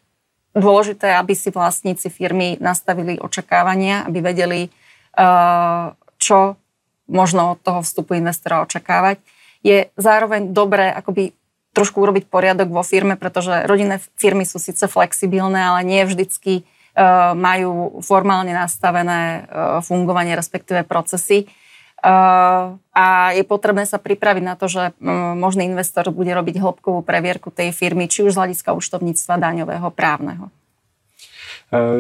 dôležité, 0.55 1.19
aby 1.19 1.35
si 1.35 1.51
vlastníci 1.51 2.15
firmy 2.15 2.59
nastavili 2.63 3.19
očakávania, 3.19 4.07
aby 4.07 4.19
vedeli, 4.23 4.61
uh, 4.67 5.95
čo 6.19 6.59
možno 7.07 7.55
od 7.55 7.63
toho 7.63 7.83
vstupu 7.83 8.15
investora 8.19 8.63
očakávať. 8.63 9.23
Je 9.67 9.91
zároveň 9.99 10.55
dobré 10.55 10.91
akoby 10.95 11.35
trošku 11.71 12.03
urobiť 12.03 12.27
poriadok 12.27 12.71
vo 12.71 12.83
firme, 12.83 13.15
pretože 13.15 13.67
rodinné 13.67 14.03
firmy 14.19 14.43
sú 14.43 14.59
síce 14.59 14.91
flexibilné, 14.91 15.59
ale 15.59 15.87
nie 15.87 16.03
vždycky 16.03 16.63
uh, 16.63 16.80
majú 17.37 18.03
formálne 18.03 18.51
nastavené 18.51 19.47
uh, 19.47 19.79
fungovanie, 19.81 20.35
respektíve 20.35 20.83
procesy. 20.83 21.47
Uh, 22.01 22.81
a 22.97 23.37
je 23.37 23.45
potrebné 23.45 23.85
sa 23.85 24.01
pripraviť 24.01 24.45
na 24.45 24.57
to, 24.57 24.67
že 24.67 24.97
možný 25.37 25.69
investor 25.69 26.09
bude 26.09 26.33
robiť 26.33 26.57
hĺbkovú 26.57 27.05
previerku 27.05 27.53
tej 27.53 27.77
firmy, 27.77 28.09
či 28.09 28.25
už 28.25 28.35
z 28.35 28.41
hľadiska 28.41 28.73
účtovníctva 28.73 29.37
daňového, 29.37 29.89
právneho. 29.93 30.49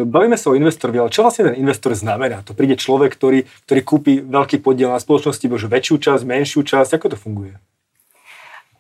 Bavíme 0.02 0.34
sa 0.34 0.50
o 0.50 0.58
investorovi, 0.58 0.98
ale 0.98 1.14
čo 1.14 1.22
vlastne 1.22 1.54
ten 1.54 1.62
investor 1.62 1.94
znamená? 1.94 2.42
To 2.42 2.58
príde 2.58 2.74
človek, 2.74 3.14
ktorý, 3.14 3.46
ktorý 3.70 3.80
kúpi 3.86 4.12
veľký 4.18 4.58
podiel 4.66 4.90
na 4.90 4.98
spoločnosti, 4.98 5.46
možno 5.46 5.70
väčšiu 5.70 5.96
časť, 6.10 6.22
menšiu 6.26 6.66
časť. 6.66 6.98
Ako 6.98 7.14
to 7.14 7.16
funguje? 7.20 7.54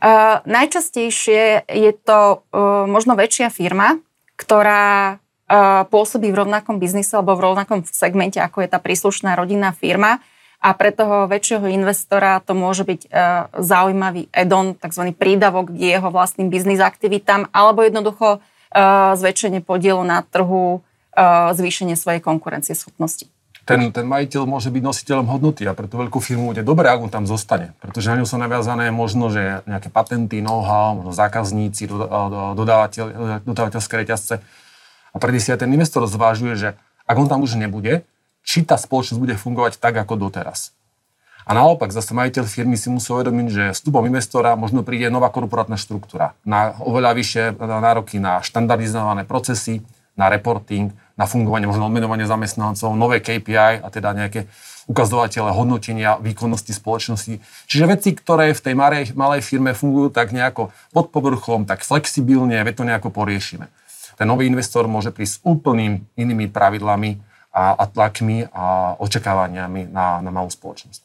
Uh, 0.02 0.42
najčastejšie 0.48 1.68
je 1.68 1.92
to 1.94 2.42
uh, 2.42 2.90
možno 2.90 3.14
väčšia 3.14 3.54
firma, 3.54 4.02
ktorá 4.34 5.22
pôsobí 5.90 6.30
v 6.30 6.46
rovnakom 6.46 6.78
biznise 6.78 7.10
alebo 7.18 7.34
v 7.34 7.50
rovnakom 7.50 7.82
segmente, 7.90 8.38
ako 8.38 8.62
je 8.62 8.68
tá 8.70 8.78
príslušná 8.78 9.34
rodinná 9.34 9.74
firma 9.74 10.22
a 10.60 10.76
pre 10.76 10.92
toho 10.92 11.24
väčšieho 11.24 11.66
investora 11.72 12.38
to 12.44 12.52
môže 12.52 12.84
byť 12.84 13.00
uh, 13.08 13.48
zaujímavý 13.58 14.28
add-on, 14.28 14.76
tzv. 14.76 15.16
prídavok 15.16 15.72
k 15.72 15.96
jeho 15.96 16.12
vlastným 16.12 16.52
biznis 16.52 16.84
aktivitám, 16.84 17.48
alebo 17.48 17.80
jednoducho 17.80 18.38
uh, 18.38 19.16
zväčšenie 19.16 19.64
podielu 19.64 20.04
na 20.04 20.20
trhu, 20.20 20.84
uh, 21.16 21.50
zvýšenie 21.56 21.96
svojej 21.96 22.20
konkurencieschopnosti. 22.20 23.24
Ten, 23.64 23.88
ten 23.94 24.04
majiteľ 24.04 24.50
môže 24.50 24.68
byť 24.68 24.82
nositeľom 24.82 25.26
hodnoty 25.30 25.62
a 25.64 25.72
pre 25.72 25.86
tú 25.86 25.96
veľkú 25.96 26.18
firmu 26.18 26.52
bude 26.52 26.60
dobré, 26.66 26.90
ak 26.90 27.06
on 27.06 27.12
tam 27.12 27.24
zostane. 27.24 27.72
Pretože 27.78 28.10
na 28.12 28.18
ňu 28.20 28.26
sú 28.26 28.36
naviazané 28.36 28.90
možno, 28.90 29.30
že 29.30 29.62
nejaké 29.64 29.88
patenty, 29.94 30.42
know-how, 30.42 30.98
možno 30.98 31.14
zákazníci, 31.14 31.86
dodávateľ, 31.86 33.40
dodávateľské 33.46 33.94
reťazce. 34.02 34.42
A 35.10 35.16
predtým 35.18 35.42
si 35.42 35.50
aj 35.50 35.66
ten 35.66 35.70
investor 35.74 36.06
zvážuje, 36.06 36.54
že 36.56 36.68
ak 37.06 37.16
on 37.18 37.26
tam 37.26 37.42
už 37.42 37.58
nebude, 37.58 38.06
či 38.46 38.62
tá 38.62 38.78
spoločnosť 38.78 39.20
bude 39.20 39.34
fungovať 39.36 39.82
tak, 39.82 39.98
ako 39.98 40.16
doteraz. 40.30 40.72
A 41.48 41.56
naopak, 41.56 41.90
zase 41.90 42.14
majiteľ 42.14 42.44
firmy 42.46 42.76
si 42.78 42.92
musí 42.92 43.10
uvedomiť, 43.10 43.46
že 43.50 43.64
vstupom 43.74 44.06
investora 44.06 44.54
možno 44.54 44.86
príde 44.86 45.10
nová 45.10 45.32
korporátna 45.32 45.74
štruktúra 45.74 46.36
na 46.46 46.76
oveľa 46.78 47.16
vyššie 47.16 47.44
nároky 47.58 48.22
na 48.22 48.38
štandardizované 48.44 49.26
procesy, 49.26 49.82
na 50.14 50.28
reporting, 50.28 50.92
na 51.16 51.24
fungovanie, 51.24 51.66
možno 51.66 51.88
odmenovanie 51.88 52.28
zamestnancov, 52.28 52.92
nové 52.92 53.24
KPI 53.24 53.80
a 53.80 53.88
teda 53.88 54.12
nejaké 54.12 54.46
ukazovatele 54.90 55.54
hodnotenia 55.54 56.18
výkonnosti 56.18 56.74
spoločnosti. 56.74 57.38
Čiže 57.70 57.84
veci, 57.88 58.10
ktoré 58.12 58.50
v 58.52 58.60
tej 58.60 58.74
malej, 58.74 59.02
malej 59.14 59.42
firme 59.46 59.72
fungujú 59.72 60.10
tak 60.10 60.34
nejako 60.34 60.74
pod 60.90 61.14
povrchom, 61.14 61.64
tak 61.64 61.86
flexibilne, 61.86 62.58
veď 62.62 62.74
to 62.74 62.84
nejako 62.84 63.08
poriešime. 63.14 63.70
Ten 64.20 64.28
nový 64.28 64.44
investor 64.44 64.84
môže 64.84 65.08
prísť 65.08 65.40
s 65.40 65.42
úplným 65.48 66.04
inými 66.20 66.52
pravidlami, 66.52 67.30
a, 67.50 67.74
a 67.74 67.84
tlakmi 67.86 68.46
a 68.54 68.94
očakávaniami 68.98 69.90
na, 69.90 70.22
na 70.22 70.30
malú 70.30 70.50
spoločnosť. 70.50 71.02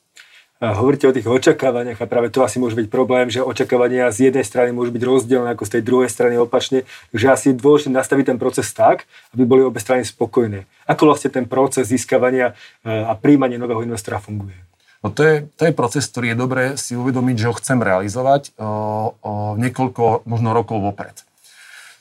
A 0.64 0.72
hovoríte 0.72 1.04
o 1.04 1.12
tých 1.12 1.28
očakávaniach 1.28 2.00
a 2.00 2.08
práve 2.08 2.32
to 2.32 2.40
asi 2.40 2.64
môže 2.64 2.80
byť 2.80 2.88
problém, 2.88 3.28
že 3.28 3.44
očakávania 3.44 4.08
z 4.08 4.32
jednej 4.32 4.48
strany 4.48 4.72
môžu 4.72 4.96
byť 4.96 5.04
rozdielne 5.04 5.52
ako 5.52 5.68
z 5.68 5.72
tej 5.78 5.84
druhej 5.84 6.10
strany 6.10 6.40
opačne. 6.40 6.88
Takže 7.12 7.28
asi 7.28 7.46
je 7.52 7.60
dôležité 7.60 7.92
nastaviť 7.92 8.26
ten 8.32 8.40
proces 8.40 8.72
tak, 8.72 9.04
aby 9.36 9.44
boli 9.44 9.68
obe 9.68 9.84
strany 9.84 10.08
spokojné. 10.08 10.64
Ako 10.88 11.12
vlastne 11.12 11.28
ten 11.28 11.44
proces 11.44 11.92
získavania 11.92 12.56
e, 12.88 12.88
a 12.88 13.20
príjmania 13.20 13.60
nového 13.60 13.84
investora 13.84 14.24
funguje? 14.24 14.56
No 15.04 15.12
to 15.12 15.28
je, 15.28 15.36
to 15.60 15.68
je 15.68 15.74
proces, 15.76 16.08
ktorý 16.08 16.34
je 16.34 16.38
dobré 16.40 16.64
si 16.80 16.96
uvedomiť, 16.96 17.36
že 17.36 17.50
ho 17.52 17.60
chcem 17.60 17.78
realizovať 17.84 18.56
o, 18.56 19.12
o 19.12 19.34
niekoľko 19.60 20.24
možno 20.24 20.56
rokov 20.56 20.80
vopred 20.80 21.20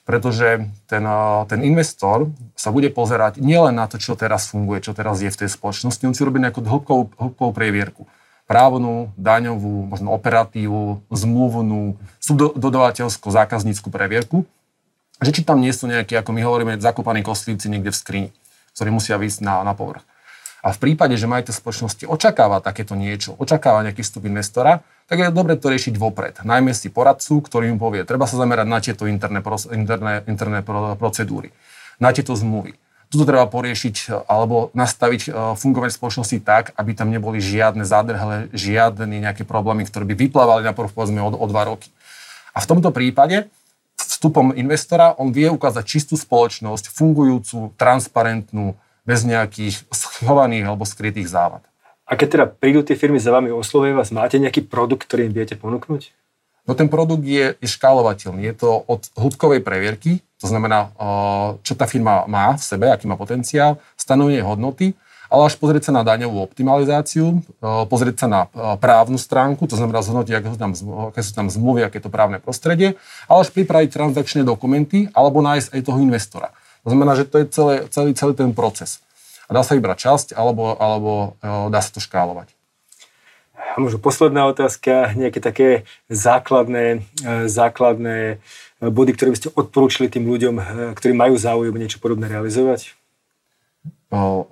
pretože 0.05 0.69
ten, 0.85 1.05
ten 1.49 1.61
investor 1.65 2.29
sa 2.53 2.69
bude 2.69 2.93
pozerať 2.93 3.41
nielen 3.41 3.81
na 3.81 3.89
to, 3.89 3.97
čo 3.97 4.13
teraz 4.15 4.53
funguje, 4.53 4.85
čo 4.85 4.93
teraz 4.93 5.25
je 5.25 5.33
v 5.33 5.41
tej 5.45 5.49
spoločnosti, 5.49 6.05
on 6.05 6.13
si 6.13 6.23
robí 6.23 6.37
nejakú 6.39 6.61
hĺbkovú, 6.61 7.51
previerku. 7.57 8.05
Právnu, 8.45 9.09
daňovú, 9.17 9.89
možno 9.89 10.13
operatívu, 10.13 11.01
zmluvnú, 11.09 11.97
subdodavateľskú, 12.21 13.33
zákazníckú 13.33 13.89
previerku, 13.89 14.45
že 15.25 15.33
či 15.33 15.41
tam 15.41 15.65
nie 15.65 15.73
sú 15.73 15.89
nejakí, 15.89 16.13
ako 16.13 16.37
my 16.37 16.45
hovoríme, 16.45 16.73
zakopaní 16.77 17.25
kostlivci 17.25 17.73
niekde 17.73 17.89
v 17.89 17.97
skrini, 17.97 18.29
ktorí 18.77 18.93
musia 18.93 19.17
výjsť 19.17 19.41
na, 19.41 19.65
na 19.65 19.73
povrch. 19.73 20.05
A 20.61 20.77
v 20.77 20.81
prípade, 20.81 21.17
že 21.17 21.29
majiteľ 21.29 21.57
spoločnosti 21.57 22.05
očakáva 22.05 22.61
takéto 22.61 22.93
niečo, 22.93 23.33
očakáva 23.37 23.85
nejaký 23.85 24.05
vstup 24.05 24.29
investora, 24.29 24.85
tak 25.05 25.21
je 25.21 25.29
dobre 25.29 25.55
to 25.57 25.69
riešiť 25.69 25.95
vopred. 26.01 26.41
Najmä 26.43 26.73
si 26.73 26.89
poradcu, 26.89 27.45
ktorý 27.45 27.73
mu 27.75 27.79
povie, 27.79 28.09
treba 28.09 28.25
sa 28.25 28.41
zamerať 28.41 28.67
na 28.69 28.79
tieto 28.81 29.05
interné, 29.05 29.45
interné, 29.73 30.13
interné 30.25 30.59
procedúry, 30.97 31.53
na 32.01 32.11
tieto 32.11 32.33
zmluvy. 32.33 32.77
Tuto 33.13 33.29
treba 33.29 33.47
poriešiť 33.47 34.27
alebo 34.27 34.75
nastaviť 34.75 35.21
e, 35.29 35.31
fungovanie 35.55 35.93
spoločnosti 35.93 36.41
tak, 36.43 36.75
aby 36.75 36.99
tam 36.99 37.15
neboli 37.15 37.39
žiadne 37.39 37.87
zádrhle, 37.87 38.51
žiadne 38.51 39.07
nejaké 39.23 39.47
problémy, 39.47 39.87
ktoré 39.87 40.09
by 40.09 40.15
vyplávali 40.19 40.67
na 40.67 40.75
povedzme 40.75 41.23
o, 41.23 41.31
o 41.31 41.47
dva 41.47 41.69
roky. 41.69 41.93
A 42.57 42.59
v 42.65 42.69
tomto 42.75 42.91
prípade 42.91 43.47
vstupom 43.95 44.57
investora 44.57 45.15
on 45.21 45.31
vie 45.31 45.47
ukázať 45.47 45.85
čistú 45.87 46.19
spoločnosť, 46.19 46.91
fungujúcu, 46.91 47.77
transparentnú, 47.79 48.75
bez 49.05 49.21
nejakých 49.23 49.85
schovaných 49.93 50.65
alebo 50.65 50.89
skrytých 50.89 51.29
závad. 51.29 51.61
A 52.05 52.21
keď 52.21 52.29
teda 52.29 52.47
prídu 52.47 52.85
tie 52.85 52.97
firmy 53.01 53.17
za 53.17 53.33
vami, 53.33 53.49
oslovuje 53.49 53.97
vás, 53.97 54.13
máte 54.13 54.37
nejaký 54.37 54.69
produkt, 54.69 55.09
ktorý 55.09 55.29
im 55.29 55.35
viete 55.35 55.57
ponúknuť? 55.57 56.13
No 56.65 56.73
ten 56.73 56.89
produkt 56.89 57.25
je, 57.25 57.57
je 57.61 57.69
škálovateľný. 57.69 58.45
Je 58.45 58.57
to 58.57 58.85
od 58.89 59.09
hĺbkovej 59.17 59.61
previerky, 59.61 60.25
to 60.41 60.49
znamená, 60.49 60.93
čo 61.61 61.77
tá 61.77 61.85
firma 61.85 62.25
má 62.25 62.57
v 62.57 62.65
sebe, 62.65 62.89
aký 62.89 63.05
má 63.09 63.17
potenciál, 63.21 63.81
stanovenie 63.97 64.41
hodnoty, 64.45 64.97
ale 65.33 65.49
až 65.49 65.57
pozrieť 65.57 65.89
sa 65.89 65.93
na 65.97 66.05
daňovú 66.05 66.41
optimalizáciu, 66.45 67.41
pozrieť 67.89 68.25
sa 68.25 68.29
na 68.29 68.41
právnu 68.77 69.17
stránku, 69.17 69.65
to 69.65 69.77
znamená 69.77 70.05
zhodnotiť, 70.05 70.35
aké 70.37 70.49
sú 70.53 70.59
tam, 70.61 70.73
aké 71.09 71.21
sú 71.25 71.33
tam 71.33 71.47
zmluvy, 71.49 71.81
aké 71.85 72.01
je 72.01 72.05
to 72.05 72.13
právne 72.13 72.37
prostredie, 72.41 73.01
ale 73.29 73.39
až 73.45 73.51
pripraviť 73.53 73.91
transakčné 73.93 74.41
dokumenty 74.45 75.09
alebo 75.17 75.41
nájsť 75.41 75.69
aj 75.73 75.81
toho 75.85 75.99
investora. 76.01 76.53
To 76.85 76.93
znamená, 76.93 77.17
že 77.17 77.25
to 77.25 77.41
je 77.41 77.47
celé, 77.49 77.75
celý, 77.89 78.13
celý 78.13 78.33
ten 78.37 78.53
proces. 78.53 79.01
A 79.49 79.51
dá 79.53 79.61
sa 79.61 79.77
vybrať 79.77 79.99
časť, 80.09 80.29
alebo, 80.33 80.77
alebo 80.77 81.37
e, 81.41 81.69
dá 81.69 81.81
sa 81.85 81.91
to 81.93 82.01
škálovať. 82.01 82.53
A 83.55 83.83
možno 83.83 83.99
posledná 83.99 84.47
otázka, 84.47 85.13
nejaké 85.19 85.43
také 85.43 85.69
základné, 86.07 87.05
e, 87.23 87.49
základné 87.51 88.39
body, 88.81 89.11
ktoré 89.17 89.35
by 89.35 89.39
ste 89.39 89.49
odporúčili 89.53 90.07
tým 90.09 90.25
ľuďom, 90.29 90.55
e, 90.57 90.65
ktorí 90.97 91.13
majú 91.13 91.35
záujem 91.37 91.75
niečo 91.75 92.01
podobné 92.01 92.31
realizovať? 92.31 92.97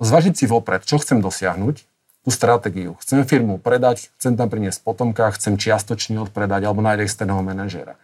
Zvažiť 0.03 0.33
si 0.35 0.45
vopred, 0.45 0.83
čo 0.83 0.99
chcem 0.99 1.23
dosiahnuť, 1.23 1.87
tú 2.23 2.29
stratégiu. 2.31 2.95
Chcem 3.03 3.27
firmu 3.27 3.59
predať, 3.59 4.07
chcem 4.15 4.39
tam 4.39 4.47
priniesť 4.47 4.79
potomka, 4.83 5.27
chcem 5.35 5.59
čiastočne 5.59 6.23
odpredať 6.23 6.63
alebo 6.63 6.79
nájsť 6.79 7.03
externého 7.03 7.43
manažéra. 7.43 7.99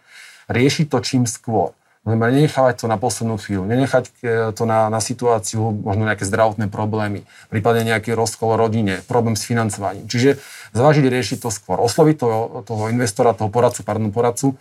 Riešiť 0.52 0.92
to 0.92 0.98
čím 1.00 1.24
skôr. 1.24 1.72
Znamená, 2.00 2.32
nenechávať 2.32 2.80
to 2.80 2.86
na 2.88 2.96
poslednú 2.96 3.36
chvíľu, 3.36 3.68
nenechať 3.68 4.04
e, 4.08 4.12
to 4.56 4.64
na, 4.64 4.88
na 4.88 5.04
situáciu, 5.04 5.68
možno 5.68 6.08
nejaké 6.08 6.24
zdravotné 6.24 6.72
problémy, 6.72 7.28
prípadne 7.52 7.84
nejaký 7.92 8.16
rozkol 8.16 8.56
rodine, 8.56 9.04
problém 9.04 9.36
s 9.36 9.44
financovaním. 9.44 10.08
Čiže 10.08 10.40
zvážiť 10.72 11.04
riešiť 11.04 11.38
to 11.44 11.52
skôr, 11.52 11.76
osloviť 11.76 12.16
toho, 12.16 12.64
toho 12.64 12.88
investora, 12.88 13.36
toho 13.36 13.52
poradcu, 13.52 13.84
pardon, 13.84 14.08
poradcu, 14.08 14.56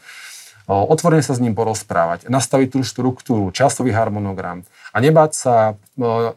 otvorene 0.70 1.24
sa 1.26 1.34
s 1.34 1.42
ním 1.42 1.58
porozprávať, 1.58 2.30
nastaviť 2.30 2.78
tú 2.78 2.80
štruktúru, 2.86 3.50
časový 3.50 3.90
harmonogram 3.90 4.62
a 4.94 4.98
nebáť 5.02 5.32
sa 5.34 5.54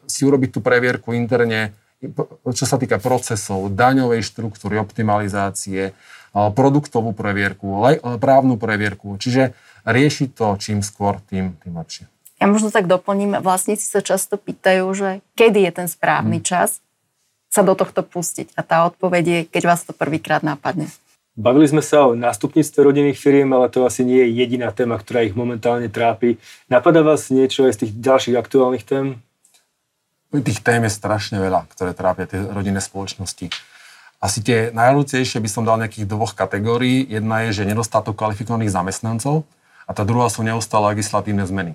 si 0.08 0.24
urobiť 0.24 0.56
tú 0.56 0.64
previerku 0.64 1.12
interne, 1.12 1.76
čo 2.48 2.64
sa 2.64 2.80
týka 2.80 2.96
procesov, 2.96 3.68
daňovej 3.74 4.24
štruktúry, 4.24 4.80
optimalizácie, 4.80 5.92
produktovú 6.32 7.12
previerku, 7.12 8.00
právnu 8.16 8.56
previerku. 8.56 9.20
Čiže 9.20 9.52
riešiť 9.86 10.28
to 10.34 10.56
čím 10.58 10.80
skôr, 10.80 11.18
tým, 11.26 11.58
tým 11.62 11.74
lepšie. 11.76 12.06
Ja 12.42 12.50
možno 12.50 12.74
tak 12.74 12.90
doplním, 12.90 13.38
vlastníci 13.38 13.86
sa 13.86 14.02
často 14.02 14.34
pýtajú, 14.34 14.90
že 14.98 15.22
kedy 15.38 15.62
je 15.62 15.72
ten 15.78 15.86
správny 15.86 16.42
hmm. 16.42 16.46
čas 16.46 16.82
sa 17.52 17.62
do 17.62 17.76
tohto 17.76 18.02
pustiť. 18.02 18.50
A 18.58 18.66
tá 18.66 18.88
odpoveď 18.88 19.24
je, 19.28 19.40
keď 19.46 19.62
vás 19.68 19.86
to 19.86 19.94
prvýkrát 19.94 20.42
napadne. 20.42 20.90
Bavili 21.32 21.64
sme 21.64 21.80
sa 21.80 22.08
o 22.08 22.18
nástupníctve 22.18 22.80
rodinných 22.82 23.16
firiem, 23.16 23.48
ale 23.56 23.72
to 23.72 23.84
asi 23.88 24.04
nie 24.04 24.20
je 24.20 24.36
jediná 24.36 24.68
téma, 24.68 25.00
ktorá 25.00 25.24
ich 25.24 25.32
momentálne 25.32 25.88
trápi. 25.88 26.36
Napadá 26.68 27.00
vás 27.00 27.32
niečo 27.32 27.64
aj 27.64 27.72
z 27.76 27.80
tých 27.86 27.92
ďalších 27.94 28.36
aktuálnych 28.36 28.84
tém? 28.84 29.16
Tých 30.32 30.60
tém 30.64 30.84
je 30.84 30.92
strašne 30.92 31.40
veľa, 31.40 31.68
ktoré 31.72 31.96
trápia 31.96 32.28
tie 32.28 32.40
rodinné 32.40 32.80
spoločnosti. 32.84 33.48
Asi 34.20 34.38
tie 34.44 34.72
najľudcejšie 34.76 35.40
by 35.40 35.48
som 35.48 35.64
dal 35.64 35.80
nejakých 35.80 36.08
dvoch 36.08 36.36
kategórií. 36.36 37.04
Jedna 37.08 37.48
je, 37.48 37.60
že 37.60 37.68
nedostatok 37.68 38.16
kvalifikovaných 38.16 38.72
zamestnancov 38.72 39.48
a 39.86 39.90
tá 39.92 40.02
druhá 40.06 40.30
sú 40.30 40.46
neustále 40.46 40.94
legislatívne 40.94 41.46
zmeny. 41.46 41.74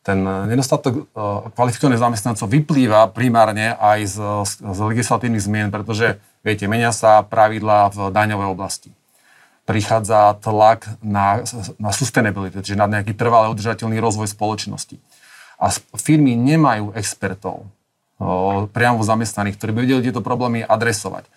Ten 0.00 0.24
eh, 0.24 0.48
nedostatok 0.48 0.94
eh, 0.96 1.04
kvalifikovaných 1.52 2.02
zamestnancov 2.02 2.48
vyplýva 2.48 3.12
primárne 3.12 3.76
aj 3.76 3.98
z, 4.08 4.16
z 4.56 4.78
legislatívnych 4.80 5.44
zmien, 5.44 5.68
pretože, 5.68 6.16
viete, 6.40 6.64
menia 6.64 6.92
sa 6.92 7.20
pravidlá 7.20 7.92
v 7.92 7.98
daňovej 8.08 8.48
oblasti. 8.48 8.90
Prichádza 9.68 10.40
tlak 10.40 10.88
na, 11.04 11.44
na 11.78 11.90
sustainability, 11.92 12.64
čiže 12.64 12.80
na 12.80 12.88
nejaký 12.90 13.12
trvalý 13.14 13.52
udržateľný 13.54 14.00
rozvoj 14.00 14.32
spoločnosti. 14.32 14.96
A 15.60 15.68
firmy 16.00 16.32
nemajú 16.32 16.96
expertov, 16.96 17.68
eh, 17.68 18.66
priamo 18.72 19.04
zamestnaných, 19.04 19.60
ktorí 19.60 19.70
by 19.76 19.80
vedeli 19.84 20.08
tieto 20.08 20.24
problémy 20.24 20.64
adresovať. 20.64 21.28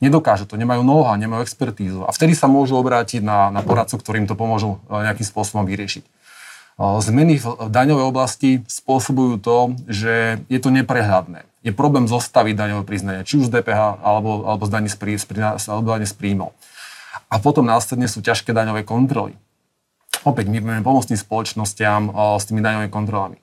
Nedokážu 0.00 0.44
to, 0.44 0.60
nemajú 0.60 0.84
noha, 0.84 1.16
nemajú 1.16 1.46
expertízu. 1.46 2.04
A 2.04 2.12
vtedy 2.12 2.36
sa 2.36 2.46
môžu 2.46 2.76
obrátiť 2.76 3.24
na, 3.24 3.48
na 3.48 3.64
poradcov, 3.64 4.00
ktorým 4.00 4.28
to 4.28 4.36
pomôžu 4.36 4.76
nejakým 4.92 5.24
spôsobom 5.24 5.64
vyriešiť. 5.64 6.04
Zmeny 6.76 7.40
v 7.40 7.72
daňovej 7.72 8.04
oblasti 8.04 8.60
spôsobujú 8.68 9.40
to, 9.40 9.72
že 9.88 10.44
je 10.52 10.58
to 10.60 10.68
neprehľadné. 10.68 11.48
Je 11.64 11.72
problém 11.72 12.04
zostaviť 12.04 12.52
daňové 12.52 12.84
priznanie, 12.84 13.24
či 13.24 13.40
už 13.40 13.48
z 13.48 13.58
DPH 13.58 14.04
alebo, 14.04 14.44
alebo 14.44 14.68
z 14.68 14.70
daní 14.70 14.88
z, 14.92 14.96
prí, 15.00 15.16
alebo 15.16 15.88
z 15.96 16.12
príjmov. 16.12 16.52
A 17.32 17.40
potom 17.40 17.64
následne 17.64 18.04
sú 18.06 18.20
ťažké 18.20 18.52
daňové 18.52 18.84
kontroly. 18.84 19.40
Opäť 20.28 20.52
my 20.52 20.60
budeme 20.60 20.84
pomocným 20.84 21.16
spoločnostiam 21.16 22.12
s 22.36 22.44
tými 22.44 22.60
daňovými 22.60 22.92
kontrolami. 22.92 23.40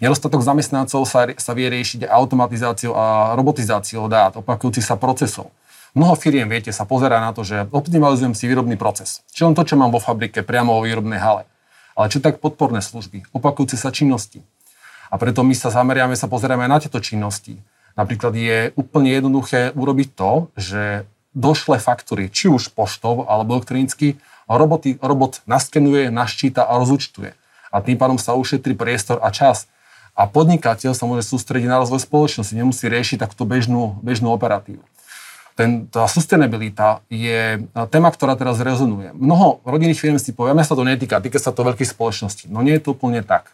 Nedostatok 0.00 0.40
zamestnancov 0.40 1.04
sa, 1.04 1.28
sa 1.36 1.52
vie 1.52 1.68
riešiť 1.68 2.08
automatizáciou 2.08 2.96
a 2.96 3.36
robotizáciou 3.36 4.08
dát, 4.08 4.40
opakujúcich 4.40 4.86
sa 4.86 4.96
procesov. 4.96 5.52
Mnoho 5.90 6.14
firiem, 6.14 6.46
viete, 6.46 6.70
sa 6.70 6.86
pozerá 6.86 7.18
na 7.18 7.34
to, 7.34 7.42
že 7.42 7.66
optimalizujem 7.74 8.30
si 8.30 8.46
výrobný 8.46 8.78
proces. 8.78 9.26
Čiže 9.34 9.50
len 9.50 9.56
to, 9.58 9.66
čo 9.66 9.74
mám 9.74 9.90
vo 9.90 9.98
fabrike, 9.98 10.46
priamo 10.46 10.78
vo 10.78 10.86
výrobnej 10.86 11.18
hale. 11.18 11.50
Ale 11.98 12.06
čo 12.06 12.22
tak 12.22 12.38
podporné 12.38 12.78
služby, 12.78 13.26
opakujúce 13.34 13.74
sa 13.74 13.90
činnosti. 13.90 14.46
A 15.10 15.18
preto 15.18 15.42
my 15.42 15.50
sa 15.50 15.74
zameriame, 15.74 16.14
sa 16.14 16.30
pozeráme 16.30 16.70
na 16.70 16.78
tieto 16.78 17.02
činnosti. 17.02 17.58
Napríklad 17.98 18.38
je 18.38 18.70
úplne 18.78 19.10
jednoduché 19.10 19.74
urobiť 19.74 20.08
to, 20.14 20.54
že 20.54 21.10
došle 21.34 21.82
faktúry, 21.82 22.30
či 22.30 22.46
už 22.46 22.70
poštov 22.70 23.26
alebo 23.26 23.58
elektronicky, 23.58 24.22
roboty, 24.46 24.94
robot 25.02 25.42
naskenuje, 25.50 26.14
naščíta 26.14 26.70
a 26.70 26.78
rozúčtuje. 26.78 27.34
A 27.74 27.82
tým 27.82 27.98
pádom 27.98 28.14
sa 28.14 28.38
ušetrí 28.38 28.78
priestor 28.78 29.18
a 29.26 29.34
čas. 29.34 29.66
A 30.14 30.30
podnikateľ 30.30 30.94
sa 30.94 31.02
môže 31.10 31.26
sústrediť 31.26 31.66
na 31.66 31.82
rozvoj 31.82 32.06
spoločnosti, 32.06 32.54
nemusí 32.54 32.86
riešiť 32.86 33.26
takúto 33.26 33.42
bežnú, 33.42 33.98
bežnú 34.06 34.30
operatívu 34.30 34.86
ten, 35.60 35.84
tá 35.92 36.08
sustainabilita 36.08 37.04
je 37.12 37.60
téma, 37.92 38.08
ktorá 38.08 38.32
teraz 38.32 38.56
rezonuje. 38.64 39.12
Mnoho 39.12 39.60
rodinných 39.68 40.00
firm 40.00 40.16
si 40.16 40.32
povie, 40.32 40.56
sa 40.64 40.72
to 40.72 40.88
netýka, 40.88 41.20
týka 41.20 41.36
sa 41.36 41.52
to 41.52 41.60
veľkých 41.68 41.92
spoločností. 41.92 42.48
No 42.48 42.64
nie 42.64 42.80
je 42.80 42.88
to 42.88 42.96
úplne 42.96 43.20
tak. 43.20 43.52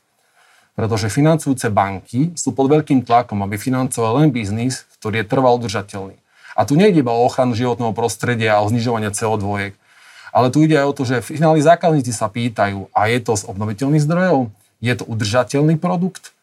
Pretože 0.79 1.11
financujúce 1.11 1.67
banky 1.67 2.31
sú 2.39 2.55
pod 2.55 2.71
veľkým 2.71 3.03
tlakom, 3.03 3.43
aby 3.43 3.59
financovali 3.59 4.23
len 4.23 4.31
biznis, 4.31 4.87
ktorý 5.03 5.27
je 5.27 5.27
trval 5.27 5.59
udržateľný. 5.59 6.15
A 6.55 6.63
tu 6.63 6.79
nejde 6.79 7.03
iba 7.03 7.11
o 7.11 7.27
ochranu 7.27 7.59
životného 7.59 7.91
prostredia 7.91 8.55
a 8.55 8.63
o 8.63 8.71
znižovanie 8.71 9.11
CO2, 9.11 9.75
ale 10.31 10.47
tu 10.53 10.63
ide 10.63 10.79
aj 10.79 10.87
o 10.87 10.95
to, 10.95 11.03
že 11.09 11.27
finálni 11.27 11.65
zákazníci 11.65 12.13
sa 12.15 12.31
pýtajú, 12.31 12.93
a 12.95 13.11
je 13.11 13.19
to 13.25 13.35
z 13.35 13.49
obnoviteľných 13.51 14.05
zdrojov, 14.05 14.53
je 14.85 14.93
to 14.95 15.05
udržateľný 15.09 15.81
produkt, 15.81 16.36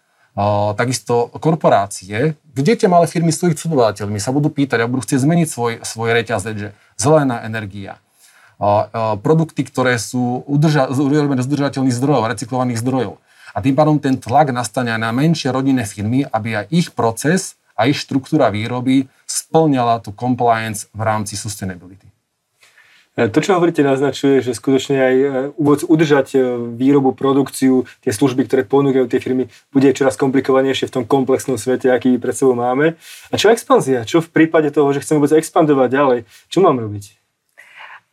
takisto 0.74 1.30
korporácie, 1.38 2.34
kde 2.54 2.74
tie 2.74 2.90
malé 2.90 3.06
firmy 3.06 3.30
ich 3.30 3.58
cudovateľmi, 3.58 4.18
sa 4.18 4.34
budú 4.34 4.50
pýtať 4.50 4.82
a 4.82 4.90
budú 4.90 5.06
chcieť 5.06 5.20
zmeniť 5.22 5.48
svoj, 5.50 5.74
svoj 5.86 6.10
reťazec, 6.14 6.56
že 6.58 6.70
zelená 6.98 7.46
energia, 7.46 8.02
produkty, 9.22 9.66
ktoré 9.66 9.98
sú 10.02 10.46
udrža- 10.50 10.90
z 10.90 10.98
udržateľných 11.46 11.94
zdrojov, 11.94 12.30
recyklovaných 12.30 12.82
zdrojov. 12.82 13.18
A 13.54 13.62
tým 13.62 13.78
pádom 13.78 14.02
ten 14.02 14.18
tlak 14.18 14.50
nastane 14.50 14.94
aj 14.94 15.02
na 15.02 15.14
menšie 15.14 15.54
rodinné 15.54 15.86
firmy, 15.86 16.26
aby 16.26 16.62
aj 16.62 16.66
ich 16.74 16.90
proces 16.94 17.54
a 17.74 17.90
ich 17.90 17.98
štruktúra 17.98 18.54
výroby 18.54 19.10
splňala 19.26 20.02
tú 20.02 20.14
compliance 20.14 20.90
v 20.94 21.02
rámci 21.02 21.34
sustainability. 21.38 22.13
E, 23.14 23.30
to, 23.30 23.46
čo 23.46 23.54
hovoríte, 23.54 23.86
naznačuje, 23.86 24.42
že 24.42 24.58
skutočne 24.58 24.98
aj 24.98 25.16
e, 25.16 25.28
udržať 25.86 26.28
e, 26.34 26.40
výrobu, 26.74 27.14
produkciu, 27.14 27.86
tie 28.02 28.10
služby, 28.10 28.50
ktoré 28.50 28.66
ponúkajú 28.66 29.06
tie 29.06 29.22
firmy, 29.22 29.54
bude 29.70 29.94
čoraz 29.94 30.18
komplikovanejšie 30.18 30.90
v 30.90 30.96
tom 31.02 31.04
komplexnom 31.06 31.62
svete, 31.62 31.94
aký 31.94 32.18
pred 32.18 32.34
sebou 32.34 32.58
máme. 32.58 32.98
A 33.30 33.38
čo 33.38 33.54
expanzia? 33.54 34.02
Čo 34.02 34.26
v 34.26 34.34
prípade 34.34 34.74
toho, 34.74 34.90
že 34.90 35.06
chceme 35.06 35.22
vôbec 35.22 35.38
expandovať 35.38 35.90
ďalej? 35.94 36.20
Čo 36.50 36.66
mám 36.66 36.82
robiť? 36.82 37.22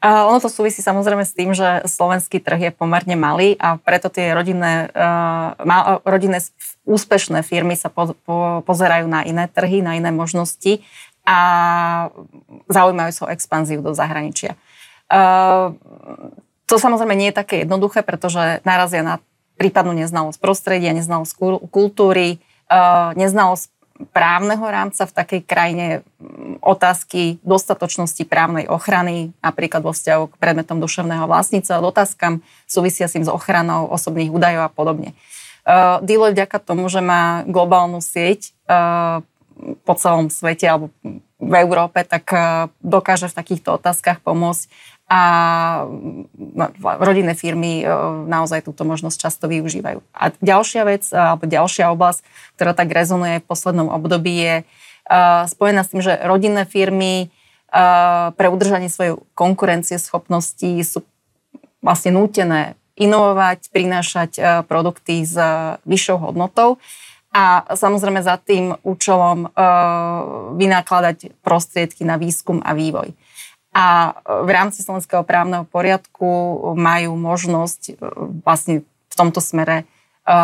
A 0.00 0.24
ono 0.24 0.40
to 0.40 0.48
súvisí 0.48 0.80
samozrejme 0.80 1.28
s 1.28 1.36
tým, 1.36 1.52
že 1.52 1.84
slovenský 1.84 2.40
trh 2.40 2.68
je 2.68 2.70
pomerne 2.72 3.20
malý 3.20 3.52
a 3.60 3.76
preto 3.76 4.08
tie 4.08 4.32
rodinné, 4.32 4.88
uh, 4.96 6.00
rodinné 6.08 6.40
úspešné 6.88 7.44
firmy 7.44 7.76
sa 7.76 7.92
po, 7.92 8.16
po, 8.24 8.64
pozerajú 8.64 9.04
na 9.04 9.20
iné 9.28 9.44
trhy, 9.44 9.84
na 9.84 10.00
iné 10.00 10.08
možnosti 10.08 10.80
a 11.28 11.36
zaujímajú 12.72 13.12
sa 13.12 13.22
o 13.28 13.32
expanziu 13.36 13.84
do 13.84 13.92
zahraničia. 13.92 14.56
Ehm, 15.10 15.74
to 16.70 16.78
samozrejme 16.78 17.18
nie 17.18 17.34
je 17.34 17.40
také 17.42 17.66
jednoduché, 17.66 18.06
pretože 18.06 18.62
narazia 18.62 19.02
na 19.02 19.18
prípadnú 19.58 19.92
neznalosť 19.92 20.38
prostredia, 20.38 20.94
neznalosť 20.94 21.34
kultúry, 21.68 22.38
ehm, 22.70 23.18
neznalosť 23.18 23.68
právneho 24.16 24.64
rámca 24.64 25.04
v 25.04 25.12
takej 25.12 25.40
krajine 25.44 25.86
mm, 26.00 26.64
otázky 26.64 27.36
dostatočnosti 27.44 28.24
právnej 28.24 28.64
ochrany, 28.64 29.36
napríklad 29.44 29.84
vo 29.84 29.92
vzťahu 29.92 30.32
k 30.32 30.38
predmetom 30.40 30.80
duševného 30.80 31.28
vlastníca, 31.28 31.84
otázkam 31.84 32.40
súvisiacim 32.64 33.20
s 33.20 33.28
ochranou 33.28 33.92
osobných 33.92 34.32
údajov 34.32 34.62
a 34.64 34.72
podobne. 34.72 35.12
Uh, 35.60 36.00
Deloitte 36.00 36.40
vďaka 36.40 36.58
tomu, 36.64 36.88
že 36.88 37.04
má 37.04 37.44
globálnu 37.44 38.00
sieť 38.00 38.56
uh, 38.64 39.20
po 39.84 39.92
celom 39.92 40.32
svete 40.32 40.64
alebo 40.64 40.88
v 41.40 41.54
Európe, 41.56 42.04
tak 42.04 42.28
uh, 42.30 42.68
dokáže 42.84 43.32
v 43.32 43.36
takýchto 43.36 43.80
otázkach 43.80 44.20
pomôcť 44.20 44.68
a 45.10 45.20
no, 46.38 46.66
rodinné 47.02 47.34
firmy 47.34 47.82
e, 47.82 47.84
naozaj 48.30 48.62
túto 48.62 48.86
možnosť 48.86 49.18
často 49.18 49.50
využívajú. 49.50 49.98
A 50.14 50.30
ďalšia 50.38 50.86
vec, 50.86 51.10
e, 51.10 51.18
alebo 51.18 51.50
ďalšia 51.50 51.90
oblasť, 51.90 52.22
ktorá 52.54 52.78
tak 52.78 52.94
rezonuje 52.94 53.42
v 53.42 53.48
poslednom 53.50 53.90
období 53.90 54.30
je 54.30 54.54
e, 54.62 54.64
spojená 55.50 55.82
s 55.82 55.90
tým, 55.90 56.00
že 56.06 56.14
rodinné 56.22 56.62
firmy 56.64 57.34
pre 58.34 58.50
udržanie 58.50 58.90
svojej 58.90 59.14
konkurencieschopnosti 59.38 60.82
sú 60.82 61.06
vlastne 61.78 62.18
nútené 62.18 62.74
inovovať, 62.98 63.70
prinášať 63.70 64.30
produkty 64.66 65.22
s 65.22 65.38
vyššou 65.86 66.18
hodnotou 66.18 66.82
a 67.30 67.62
samozrejme 67.78 68.26
za 68.26 68.42
tým 68.42 68.74
účelom 68.82 69.54
vynakladať 70.58 71.38
prostriedky 71.46 72.02
na 72.02 72.18
výskum 72.18 72.58
a 72.58 72.74
vývoj. 72.74 73.14
A 73.70 74.18
v 74.26 74.50
rámci 74.50 74.82
slovenského 74.82 75.22
právneho 75.22 75.62
poriadku 75.62 76.26
majú 76.74 77.14
možnosť 77.14 77.80
e, 77.86 77.92
vlastne 78.42 78.82
v 78.82 79.14
tomto 79.14 79.38
smere 79.38 79.82
e, 79.82 80.34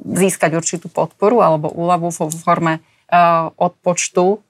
získať 0.00 0.56
určitú 0.56 0.88
podporu 0.88 1.44
alebo 1.44 1.68
úľavu 1.68 2.08
vo 2.08 2.26
forme 2.32 2.80
e, 2.80 3.20
odpočtu 3.60 4.40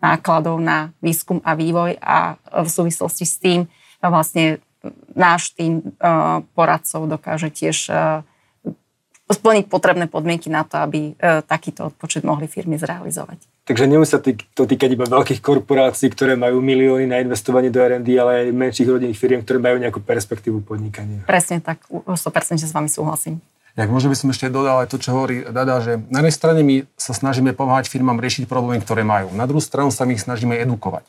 nákladov 0.00 0.64
na 0.64 0.96
výskum 1.04 1.44
a 1.44 1.52
vývoj 1.52 2.00
a 2.00 2.40
v 2.40 2.68
súvislosti 2.72 3.28
s 3.28 3.36
tým 3.36 3.68
vlastne 4.00 4.64
náš 5.12 5.52
tým 5.52 5.92
poradcov 6.56 7.04
dokáže 7.04 7.52
tiež 7.52 7.92
splniť 9.30 9.70
potrebné 9.70 10.10
podmienky 10.10 10.50
na 10.50 10.66
to, 10.66 10.82
aby 10.82 11.14
takýto 11.46 11.94
odpočet 11.94 12.26
mohli 12.26 12.50
firmy 12.50 12.74
zrealizovať. 12.76 13.66
Takže 13.66 13.86
nemusí 13.86 14.10
sa 14.10 14.18
to 14.18 14.66
týkať 14.66 14.98
iba 14.98 15.06
veľkých 15.06 15.38
korporácií, 15.38 16.10
ktoré 16.10 16.34
majú 16.34 16.58
milióny 16.58 17.06
na 17.06 17.22
investovanie 17.22 17.70
do 17.70 17.78
R&D, 17.78 18.10
ale 18.18 18.30
aj 18.42 18.46
menších 18.50 18.90
rodinných 18.90 19.20
firiem, 19.20 19.46
ktoré 19.46 19.62
majú 19.62 19.78
nejakú 19.78 20.02
perspektívu 20.02 20.66
podnikania. 20.66 21.22
Presne 21.30 21.62
tak, 21.62 21.86
100% 21.86 22.58
s 22.58 22.74
vami 22.74 22.90
súhlasím. 22.90 23.38
Jak 23.78 23.86
možno 23.86 24.10
by 24.10 24.18
som 24.18 24.34
ešte 24.34 24.50
dodal 24.50 24.82
aj 24.82 24.90
to, 24.90 24.98
čo 24.98 25.14
hovorí 25.14 25.46
Dada, 25.46 25.78
že 25.78 26.02
na 26.10 26.26
jednej 26.26 26.34
strane 26.34 26.60
my 26.66 26.82
sa 26.98 27.14
snažíme 27.14 27.54
pomáhať 27.54 27.86
firmám 27.86 28.18
riešiť 28.18 28.50
problémy, 28.50 28.82
ktoré 28.82 29.06
majú. 29.06 29.30
Na 29.38 29.46
druhú 29.46 29.62
stranu 29.62 29.94
sa 29.94 30.02
my 30.02 30.18
ich 30.18 30.26
snažíme 30.26 30.58
edukovať. 30.58 31.06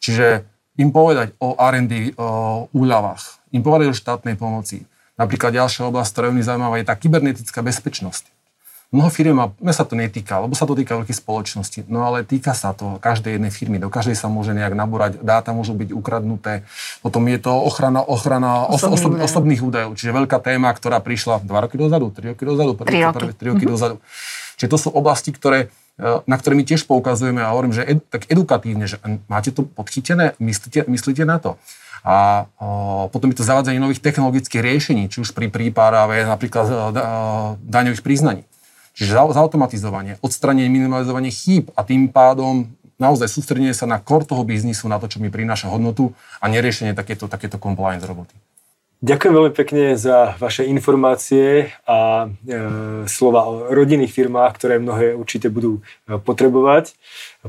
Čiže 0.00 0.48
im 0.80 0.88
povedať 0.88 1.36
o 1.36 1.52
R&D 1.52 2.16
o 2.16 2.64
úľavách, 2.72 3.44
im 3.52 3.60
povedať 3.60 3.92
o 3.92 3.94
štátnej 3.94 4.40
pomoci. 4.40 4.88
Napríklad 5.22 5.54
ďalšia 5.54 5.86
oblasť, 5.86 6.10
ktorá 6.10 6.24
je 6.26 6.30
veľmi 6.34 6.42
zaujímavá, 6.42 6.74
je 6.82 6.86
tá 6.90 6.94
kybernetická 6.98 7.62
bezpečnosť. 7.62 8.26
Mnoho 8.92 9.08
firiem, 9.08 9.40
a 9.40 9.48
sa 9.72 9.88
to 9.88 9.96
netýka, 9.96 10.36
lebo 10.44 10.52
sa 10.52 10.68
to 10.68 10.76
týka 10.76 10.92
veľkých 11.00 11.16
spoločností, 11.16 11.88
no 11.88 12.04
ale 12.04 12.28
týka 12.28 12.52
sa 12.52 12.76
to 12.76 13.00
každej 13.00 13.40
jednej 13.40 13.48
firmy, 13.48 13.80
do 13.80 13.88
každej 13.88 14.12
sa 14.12 14.28
môže 14.28 14.52
nejak 14.52 14.76
nabúrať, 14.76 15.16
dáta 15.24 15.56
môžu 15.56 15.72
byť 15.72 15.96
ukradnuté, 15.96 16.68
potom 17.00 17.24
je 17.24 17.40
to 17.40 17.56
ochrana, 17.56 18.04
ochrana 18.04 18.68
Osobný 18.68 19.00
osob, 19.00 19.10
údaj. 19.16 19.24
osobných 19.24 19.62
údajov, 19.64 19.90
čiže 19.96 20.12
veľká 20.12 20.44
téma, 20.44 20.68
ktorá 20.76 21.00
prišla 21.00 21.40
2 21.40 21.48
roky 21.48 21.80
dozadu, 21.80 22.12
3 22.12 22.36
roky 22.36 22.44
dozadu, 22.44 22.76
3 22.76 22.84
roky, 22.84 23.00
prvé, 23.16 23.32
3 23.32 23.48
roky 23.48 23.64
mm-hmm. 23.64 23.72
dozadu. 23.72 23.96
Čiže 24.60 24.68
to 24.68 24.76
sú 24.76 24.88
oblasti, 24.92 25.32
ktoré, 25.32 25.72
e, 25.96 26.06
na 26.28 26.36
ktoré 26.36 26.52
my 26.52 26.64
tiež 26.68 26.84
poukazujeme 26.84 27.40
a 27.40 27.56
hovorím, 27.56 27.72
že 27.72 27.88
ed, 27.88 28.04
tak 28.12 28.28
edukatívne, 28.28 28.84
že 28.84 29.00
máte 29.24 29.56
to 29.56 29.64
podchytené, 29.64 30.36
myslíte, 30.36 30.84
myslíte 30.84 31.24
na 31.24 31.40
to. 31.40 31.56
A 32.02 32.50
potom 33.14 33.30
je 33.30 33.38
to 33.38 33.46
zavádzanie 33.46 33.78
nových 33.78 34.02
technologických 34.02 34.58
riešení, 34.58 35.06
či 35.06 35.22
už 35.22 35.30
pri 35.38 35.46
príprave 35.46 36.26
napríklad 36.26 36.66
e, 36.66 36.74
da, 36.90 37.02
daňových 37.62 38.02
priznaní. 38.02 38.42
Čiže 38.92 39.14
zautomatizovanie, 39.14 40.18
odstranenie, 40.20 40.68
minimalizovanie 40.68 41.30
chýb 41.30 41.70
a 41.78 41.86
tým 41.86 42.10
pádom 42.10 42.68
naozaj 43.00 43.30
sústredenie 43.30 43.72
sa 43.72 43.88
na 43.88 44.02
core 44.02 44.26
toho 44.26 44.42
biznisu, 44.42 44.90
na 44.90 44.98
to, 44.98 45.08
čo 45.08 45.22
mi 45.22 45.32
prináša 45.32 45.70
hodnotu 45.70 46.12
a 46.42 46.50
neriešenie 46.50 46.92
takéto, 46.92 47.30
takéto 47.30 47.56
compliance 47.56 48.04
roboty. 48.04 48.34
Ďakujem 49.02 49.34
veľmi 49.34 49.50
pekne 49.58 49.98
za 49.98 50.38
vaše 50.38 50.62
informácie 50.62 51.74
a 51.90 52.30
e, 52.30 52.54
slova 53.10 53.50
o 53.50 53.66
rodinných 53.66 54.14
firmách, 54.14 54.54
ktoré 54.54 54.78
mnohé 54.78 55.18
určite 55.18 55.50
budú 55.50 55.82
e, 56.06 56.22
potrebovať 56.22 56.94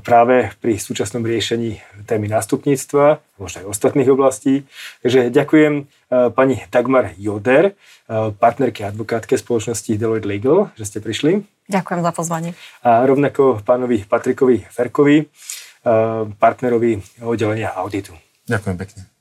práve 0.02 0.50
pri 0.58 0.82
súčasnom 0.82 1.22
riešení 1.22 1.78
témy 2.10 2.26
nástupníctva, 2.26 3.22
možno 3.38 3.58
aj 3.62 3.70
ostatných 3.70 4.10
oblastí. 4.10 4.66
Takže 5.06 5.30
ďakujem 5.30 5.74
e, 5.78 5.84
pani 6.34 6.58
Dagmar 6.74 7.14
Joder, 7.22 7.70
e, 7.70 7.74
partnerke 8.34 8.90
advokátke 8.90 9.38
spoločnosti 9.38 9.94
Deloitte 9.94 10.26
Legal, 10.26 10.74
že 10.74 10.90
ste 10.90 11.06
prišli. 11.06 11.46
Ďakujem 11.70 12.02
za 12.02 12.12
pozvanie. 12.18 12.58
A 12.82 13.06
rovnako 13.06 13.62
pánovi 13.62 14.02
Patrikovi 14.10 14.66
Ferkovi, 14.74 15.22
e, 15.22 15.26
partnerovi 16.34 16.98
oddelenia 17.22 17.78
auditu. 17.78 18.18
Ďakujem 18.50 18.78
pekne. 18.82 19.13